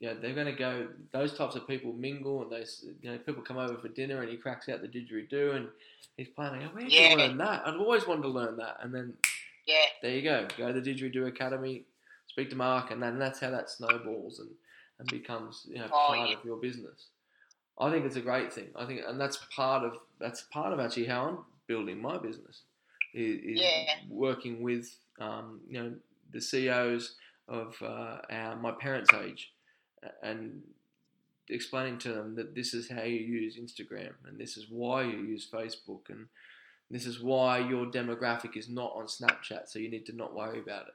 [0.00, 0.88] you know, they're going to go.
[1.12, 4.30] Those types of people mingle, and those you know people come over for dinner, and
[4.30, 5.68] he cracks out the didgeridoo, and
[6.16, 6.54] he's playing.
[6.54, 7.10] I go, Where did Yeah.
[7.10, 7.66] you learn that?
[7.66, 9.14] I've always wanted to learn that, and then
[9.66, 10.46] Yeah, there you go.
[10.56, 11.84] Go to the didgeridoo academy,
[12.28, 14.50] speak to Mark, and then that's how that snowballs and,
[14.98, 16.36] and becomes you know Oh, part yeah.
[16.36, 17.06] of your business.
[17.80, 18.68] I think it's a great thing.
[18.76, 22.62] I think, and that's part of that's part of actually how I'm building my business.
[23.14, 23.94] Is, is Yeah.
[24.08, 25.94] working with um, you know
[26.32, 27.16] the CEOs
[27.48, 29.52] of uh, our my parents' age,
[30.22, 30.62] and
[31.48, 35.18] explaining to them that this is how you use Instagram and this is why you
[35.18, 36.26] use Facebook and
[36.90, 40.58] this is why your demographic is not on Snapchat, so you need to not worry
[40.58, 40.94] about it.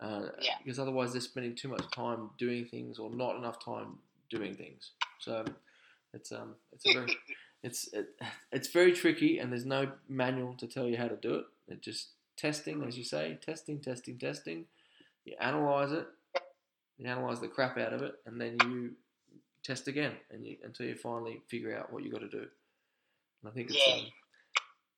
[0.00, 0.54] Uh, Yeah.
[0.64, 3.98] Because otherwise, they're spending too much time doing things or not enough time
[4.30, 4.90] doing things.
[5.20, 5.44] So
[6.12, 7.16] it's um it's a very
[7.62, 8.08] it's it,
[8.50, 11.44] it's very tricky, and there's no manual to tell you how to do it.
[11.68, 14.64] It's just testing, as you say, testing, testing, testing.
[15.24, 16.08] You analyze it,
[17.04, 18.92] you analyze the crap out of it, and then you
[19.62, 22.46] test again, and you, until you finally figure out what you got to do.
[23.42, 23.94] And I think it's Yeah.
[23.94, 24.06] um,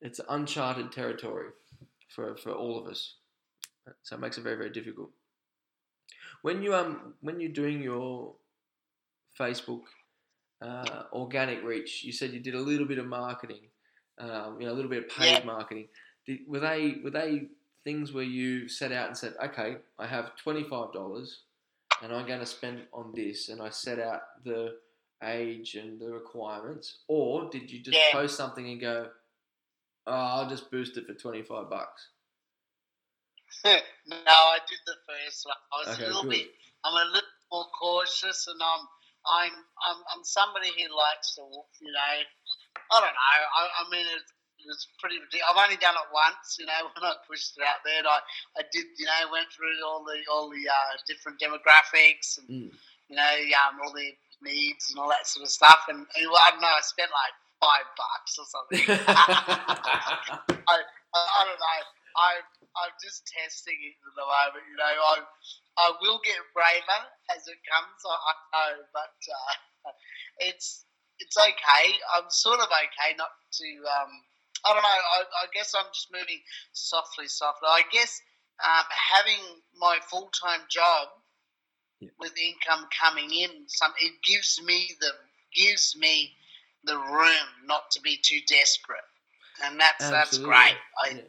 [0.01, 1.51] it's uncharted territory
[2.15, 3.15] for for all of us,
[4.03, 5.11] so it makes it very very difficult.
[6.43, 8.35] When you um when you're doing your
[9.39, 9.83] Facebook
[10.63, 13.69] uh, organic reach, you said you did a little bit of marketing,
[14.19, 15.45] um, you know, a little bit of paid Yeah.
[15.45, 15.89] marketing.
[16.27, 17.49] Did, were they were they
[17.85, 21.41] things where you set out and said, okay, I have twenty five dollars,
[22.03, 24.77] and I'm going to spend on this, and I set out the
[25.23, 28.13] age and the requirements, or did you just Yeah.
[28.13, 29.09] post something and go,
[30.07, 32.09] oh, I'll just boost it for twenty five bucks?
[33.65, 35.57] no, I did the first one.
[35.73, 36.31] I was Okay, a little good.
[36.31, 36.49] bit.
[36.85, 38.85] I'm a little more cautious, and I'm
[39.29, 39.55] I'm
[39.87, 42.17] I'm, I'm somebody who likes to, you know,
[42.93, 43.31] I don't know.
[43.59, 44.25] I, I mean, it,
[44.65, 45.21] it was pretty.
[45.21, 48.01] ridic- I've only done it once, you know, when I pushed it out there.
[48.01, 48.19] And I
[48.59, 52.71] I did, you know, went through all the all the uh, different demographics and Mm.
[53.09, 53.35] you know,
[53.69, 54.11] um, all the
[54.43, 55.85] needs and all that sort of stuff.
[55.89, 56.73] And, and I don't know.
[56.73, 58.85] I spent like five bucks or something.
[60.69, 60.77] I,
[61.15, 61.81] I don't know.
[62.17, 62.31] I
[62.75, 64.65] I'm just testing it at the moment.
[64.71, 65.15] You know, I
[65.79, 67.01] I will get braver
[67.35, 67.99] as it comes.
[68.07, 69.93] I, I know, but uh,
[70.39, 70.85] it's
[71.19, 71.87] it's okay.
[72.15, 73.69] I'm sort of okay not to.
[73.87, 74.13] Um,
[74.67, 74.89] I don't know.
[74.89, 76.41] I, I guess I'm just moving
[76.73, 77.69] softly, softly.
[77.69, 78.21] I guess
[78.65, 79.43] um, having
[79.79, 81.09] my full time job
[82.01, 82.11] Yeah.
[82.19, 85.13] with income coming in, some it gives me the
[85.55, 86.33] gives me
[86.85, 89.09] the room not to be too desperate,
[89.65, 90.77] and that's that's great.
[91.05, 91.23] I,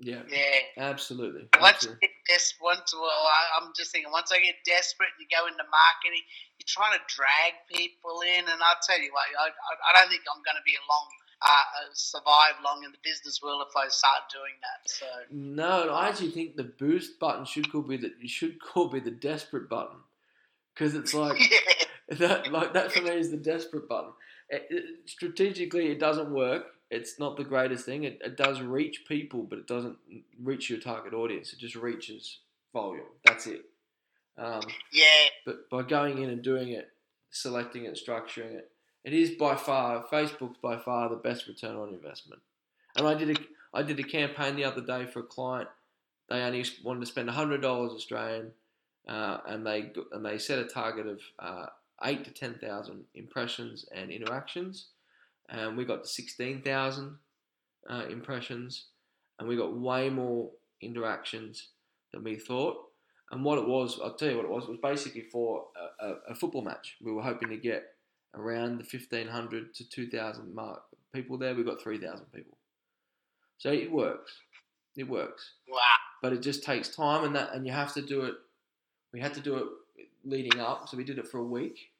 [0.00, 0.22] yeah.
[0.28, 0.84] yeah, yeah.
[0.92, 1.48] absolutely.
[1.60, 1.98] Once absolutely.
[2.02, 5.28] you get des- once well, I, I'm just thinking, once I get desperate, and you
[5.32, 6.24] go into marketing.
[6.58, 10.10] You're trying to drag people in, and I'll tell you what, I, I, I don't
[10.10, 11.08] think I'm going to be a long
[11.42, 14.90] uh, survive long in the business world if I start doing that.
[14.90, 18.88] So No, I actually think the boost button should call be that you should call
[18.88, 19.96] be the desperate button
[20.74, 24.12] because it's like yeah, that like that for me is the desperate button.
[24.48, 26.66] It, it- strategically, it doesn't work.
[26.90, 28.04] It's not the greatest thing.
[28.04, 29.96] It, it does reach people, but it doesn't
[30.40, 31.52] reach your target audience.
[31.52, 32.38] It just reaches
[32.72, 33.06] volume.
[33.24, 33.62] That's it.
[34.36, 34.62] Um,
[34.92, 36.90] yeah, but by going in and doing it,
[37.30, 38.70] selecting it, structuring it,
[39.04, 42.40] it is by far Facebook's by far the best return on investment.
[42.96, 43.40] And I did a
[43.72, 45.68] I did a campaign the other day for a client.
[46.28, 48.52] They only wanted to spend hundred dollars Australian,
[49.06, 51.66] uh, and they and they set a target of uh,
[52.04, 54.88] eight to ten thousand impressions and interactions,
[55.48, 57.16] and we got to sixteen thousand
[57.90, 58.86] uh, impressions,
[59.38, 60.50] and we got way more
[60.80, 61.68] interactions
[62.12, 62.76] than we thought.
[63.30, 64.64] And what it was, I'll tell you what it was.
[64.64, 65.64] It was basically for
[66.00, 66.96] a, a, a football match.
[67.02, 67.93] We were hoping to get
[68.36, 70.82] around the fifteen hundred to two thousand mark
[71.12, 71.54] people there.
[71.54, 72.56] We've got three thousand people.
[73.58, 74.32] So it works.
[74.96, 75.80] It works, wow,
[76.22, 78.34] but it just takes time, and that and you have to do it.
[79.12, 79.64] We had to do it
[80.24, 81.90] leading up, so we did it for a week,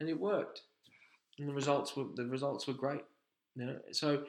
[0.00, 0.62] and it worked.
[1.38, 3.02] And the results were the results were great.
[3.56, 4.24] You know, so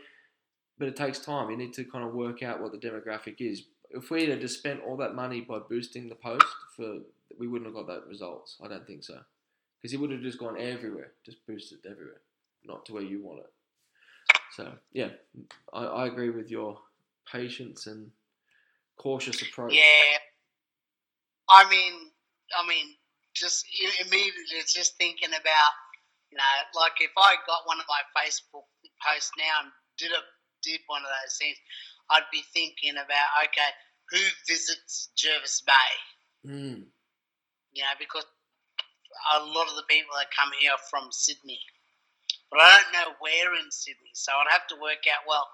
[0.77, 1.49] but it takes time.
[1.49, 3.63] You need to kind of work out what the demographic is.
[3.91, 6.45] If we had just spent all that money by boosting the post,
[6.75, 6.97] for
[7.39, 8.57] we wouldn't have got that results.
[8.61, 9.19] I don't think so,
[9.81, 12.21] because it would have just gone everywhere, just boosted everywhere,
[12.65, 13.51] not to where you want it.
[14.55, 15.09] So yeah,
[15.73, 16.79] I, I agree with your
[17.31, 18.11] patience and
[18.97, 19.73] cautious approach.
[19.73, 20.17] yeah.
[21.49, 22.11] I mean,
[22.57, 22.95] I mean,
[23.33, 23.65] just
[24.05, 25.71] immediately it's just thinking about,
[26.31, 28.67] you know, like if I got one of my Facebook
[29.01, 30.21] posts now and did a
[30.61, 31.57] did one of those things,
[32.11, 33.71] I'd be thinking about, okay,
[34.11, 36.51] who visits Jervis Bay?
[36.51, 36.83] Mm,
[37.71, 38.25] you know, because
[39.35, 41.59] a lot of the people that come here are from Sydney.
[42.51, 45.45] But I don't know where in Sydney, so I'd have to work out, well,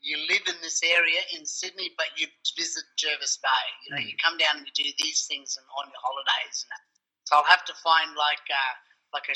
[0.00, 3.66] you live in this area in Sydney, but you visit Jervis Bay.
[3.84, 4.06] You know, Mm.
[4.06, 6.64] you come down and you do these things and on your holidays.
[6.70, 6.80] And.
[7.26, 8.64] So I'll have to find like a,
[9.12, 9.34] like a,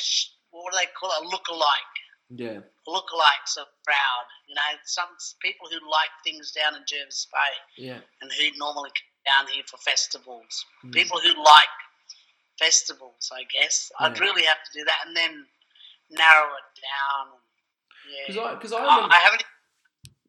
[0.55, 1.97] what do they call it, a lookalike.
[2.31, 4.25] yeah, Lookalikes are proud.
[4.47, 5.09] You know, some
[5.43, 7.99] people who like things down in Jervis Bay yeah.
[8.23, 10.93] and who normally come down here for festivals Mm.
[10.93, 11.75] people who like
[12.61, 13.91] festivals, I guess.
[13.99, 15.47] I'd really have to do that and then
[16.11, 17.27] narrow it down.
[18.27, 18.43] Because Yeah.
[18.43, 19.45] I, because I I, remember, I haven't.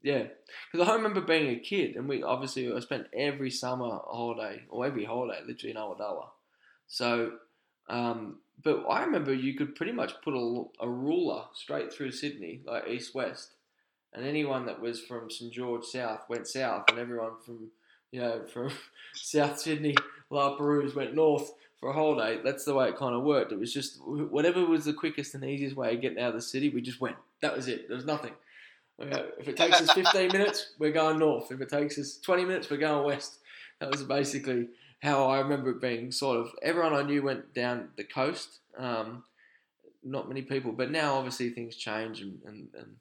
[0.02, 0.24] yeah,
[0.72, 4.86] because I remember being a kid, and we obviously I spent every summer holiday or
[4.86, 6.28] every holiday literally in Ulladulla.
[6.88, 7.34] So,
[7.90, 12.62] um, but I remember you could pretty much put a, a ruler straight through Sydney,
[12.66, 13.54] like east west,
[14.14, 17.72] and anyone that was from St George South went south, and everyone from
[18.12, 18.70] you know from
[19.16, 19.96] South Sydney,
[20.30, 21.52] La Perouse went north
[21.82, 23.52] for a whole day, That's the way it kind of worked.
[23.52, 26.42] It was just whatever was the quickest and easiest way of getting out of the
[26.42, 27.18] city, we just went.
[27.42, 27.88] That was it.
[27.88, 28.34] There was nothing.
[29.00, 31.52] If it takes us 15 minutes, we're going north.
[31.52, 33.40] If it takes us 20 minutes, we're going west.
[33.80, 34.68] That was basically
[35.02, 36.12] how I remember it being.
[36.12, 38.60] Sort of everyone I knew went down the coast.
[38.78, 39.24] Um,
[40.04, 42.96] not many people, but now obviously things change and, and, and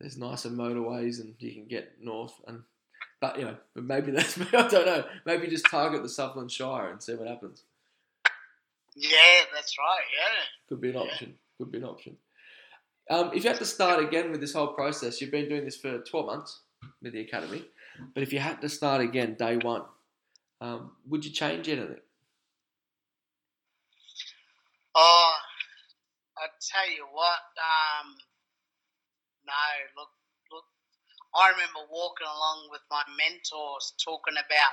[0.00, 2.32] there's nicer motorways and you can get north.
[2.46, 2.62] And
[3.20, 5.04] but you know, maybe that's me I don't know.
[5.26, 7.62] Maybe just target the Sutherland Shire and see what happens.
[8.96, 10.04] Yeah, that's right.
[10.16, 10.44] Yeah.
[10.68, 11.02] Could be an Yeah.
[11.02, 11.38] option.
[11.58, 12.18] Could be an option.
[13.10, 15.76] Um, if you had to start again with this whole process, you've been doing this
[15.76, 16.62] for 12 months
[17.02, 17.64] with the academy,
[18.14, 19.84] but if you had to start again day one,
[20.60, 22.00] um, would you change anything?
[24.94, 25.34] Oh,
[26.38, 27.44] I tell you what.
[27.60, 28.16] Um,
[29.46, 29.52] no,
[29.96, 30.10] look,
[30.50, 30.64] look.
[31.34, 34.72] I remember walking along with my mentors talking about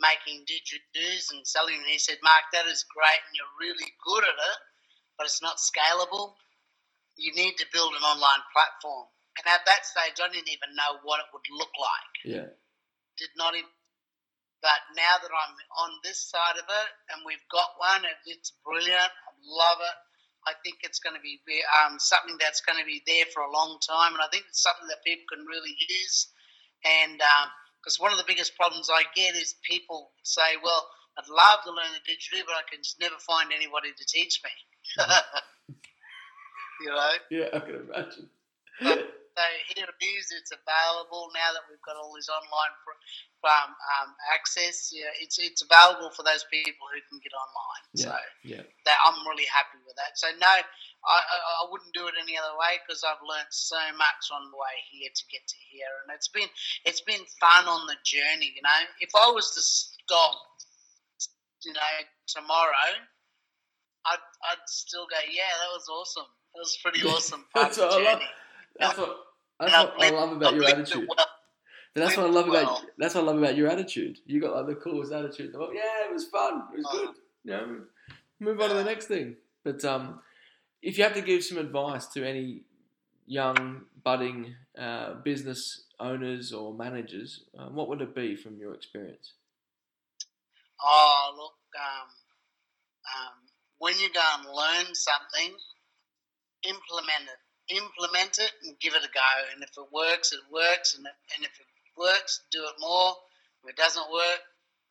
[0.00, 1.76] making didgeridoos and selling.
[1.76, 4.58] And he said, "Mark, that is great, and you're really good at it,
[5.16, 6.34] but it's not scalable.
[7.16, 10.98] You need to build an online platform." And at that stage, I didn't even know
[11.02, 12.14] what it would look like.
[12.24, 12.50] Yeah.
[13.18, 13.70] Did not even.
[14.60, 15.54] But now that I'm
[15.86, 19.12] on this side of it, and we've got one, and it's brilliant.
[19.14, 19.98] I love it.
[20.46, 21.38] I think it's going to be
[21.84, 24.62] um, something that's going to be there for a long time, and I think it's
[24.62, 26.28] something that people can really use.
[26.84, 27.20] And
[27.88, 30.86] because one of the biggest problems I get is people say, "Well,
[31.16, 34.42] I'd love to learn the didgeridoo, but I can just never find anybody to teach
[34.44, 34.50] me."
[34.98, 35.74] Mm-hmm.
[36.82, 39.08] you know, Yeah, I can imagine.
[39.38, 40.34] So here it is.
[40.34, 42.74] It's available now that we've got all this online
[43.46, 44.90] um, um, access.
[44.90, 47.84] Yeah, it's it's available for those people who can get online.
[47.94, 48.64] Yeah, so yeah.
[48.82, 50.18] that, I'm really happy with that.
[50.18, 54.26] So no, I, I, wouldn't do it any other way because I've learnt so much
[54.34, 56.50] on the way here to get to here, and it's been
[56.82, 58.58] it's been fun on the journey.
[58.58, 60.34] You know, if I was to stop,
[61.62, 61.94] you know,
[62.26, 62.90] tomorrow,
[64.02, 66.26] I'd I'd still go, yeah, that was awesome.
[66.58, 67.46] That was pretty awesome.
[67.54, 68.22] part That's of what I love.
[68.78, 69.27] That's what,
[69.60, 71.08] that's what I love about your attitude.
[71.08, 71.26] well.
[71.94, 74.18] That's what I love about that's what I love about your attitude.
[74.26, 75.52] You got like the coolest attitude.
[75.56, 76.62] Well, yeah, it was fun.
[76.72, 77.14] It was good.
[77.44, 77.80] You know,
[78.40, 79.36] move on to the next thing.
[79.64, 80.20] But um,
[80.82, 82.62] if you have to give some advice to any
[83.26, 89.32] young budding uh, business owners or managers, uh, what would it be from your experience?
[90.80, 92.08] Oh, look, um,
[93.16, 93.34] um,
[93.78, 95.56] when you go and learn something,
[96.62, 97.47] implement it.
[97.70, 99.30] Implement it and give it a go.
[99.54, 100.96] And if it works, it works.
[100.96, 101.66] And, and if it
[101.96, 103.14] works, do it more.
[103.62, 104.40] If it doesn't work,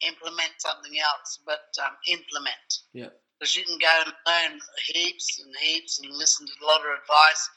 [0.06, 1.40] implement something else.
[1.46, 2.86] But um, implement.
[2.94, 3.10] Yeah.
[3.40, 4.60] Because you can go and learn
[4.94, 7.50] heaps and heaps and listen to a lot of advice,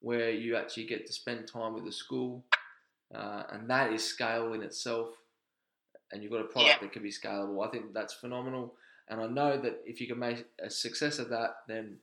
[0.00, 2.44] where you actually get to spend time with the school,
[3.12, 5.08] uh, and that is scale in itself.
[6.12, 7.66] And you've got a product that can be scalable.
[7.66, 8.74] I think that's phenomenal,
[9.08, 11.96] and I know that if you can make a success of that, then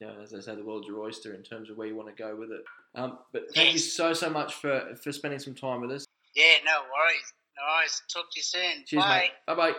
[0.00, 2.08] you know, as I say, the world's your oyster in terms of where you want
[2.08, 2.64] to go with it.
[2.94, 6.04] Um, but thank you so so much for for spending some time with us.
[6.34, 7.32] Yeah, no worries.
[7.56, 8.02] No worries.
[8.12, 8.84] Talk to you soon.
[8.86, 9.18] Cheers, Bye.
[9.18, 9.30] mate.
[9.46, 9.70] Bye bye.
[9.70, 9.74] Now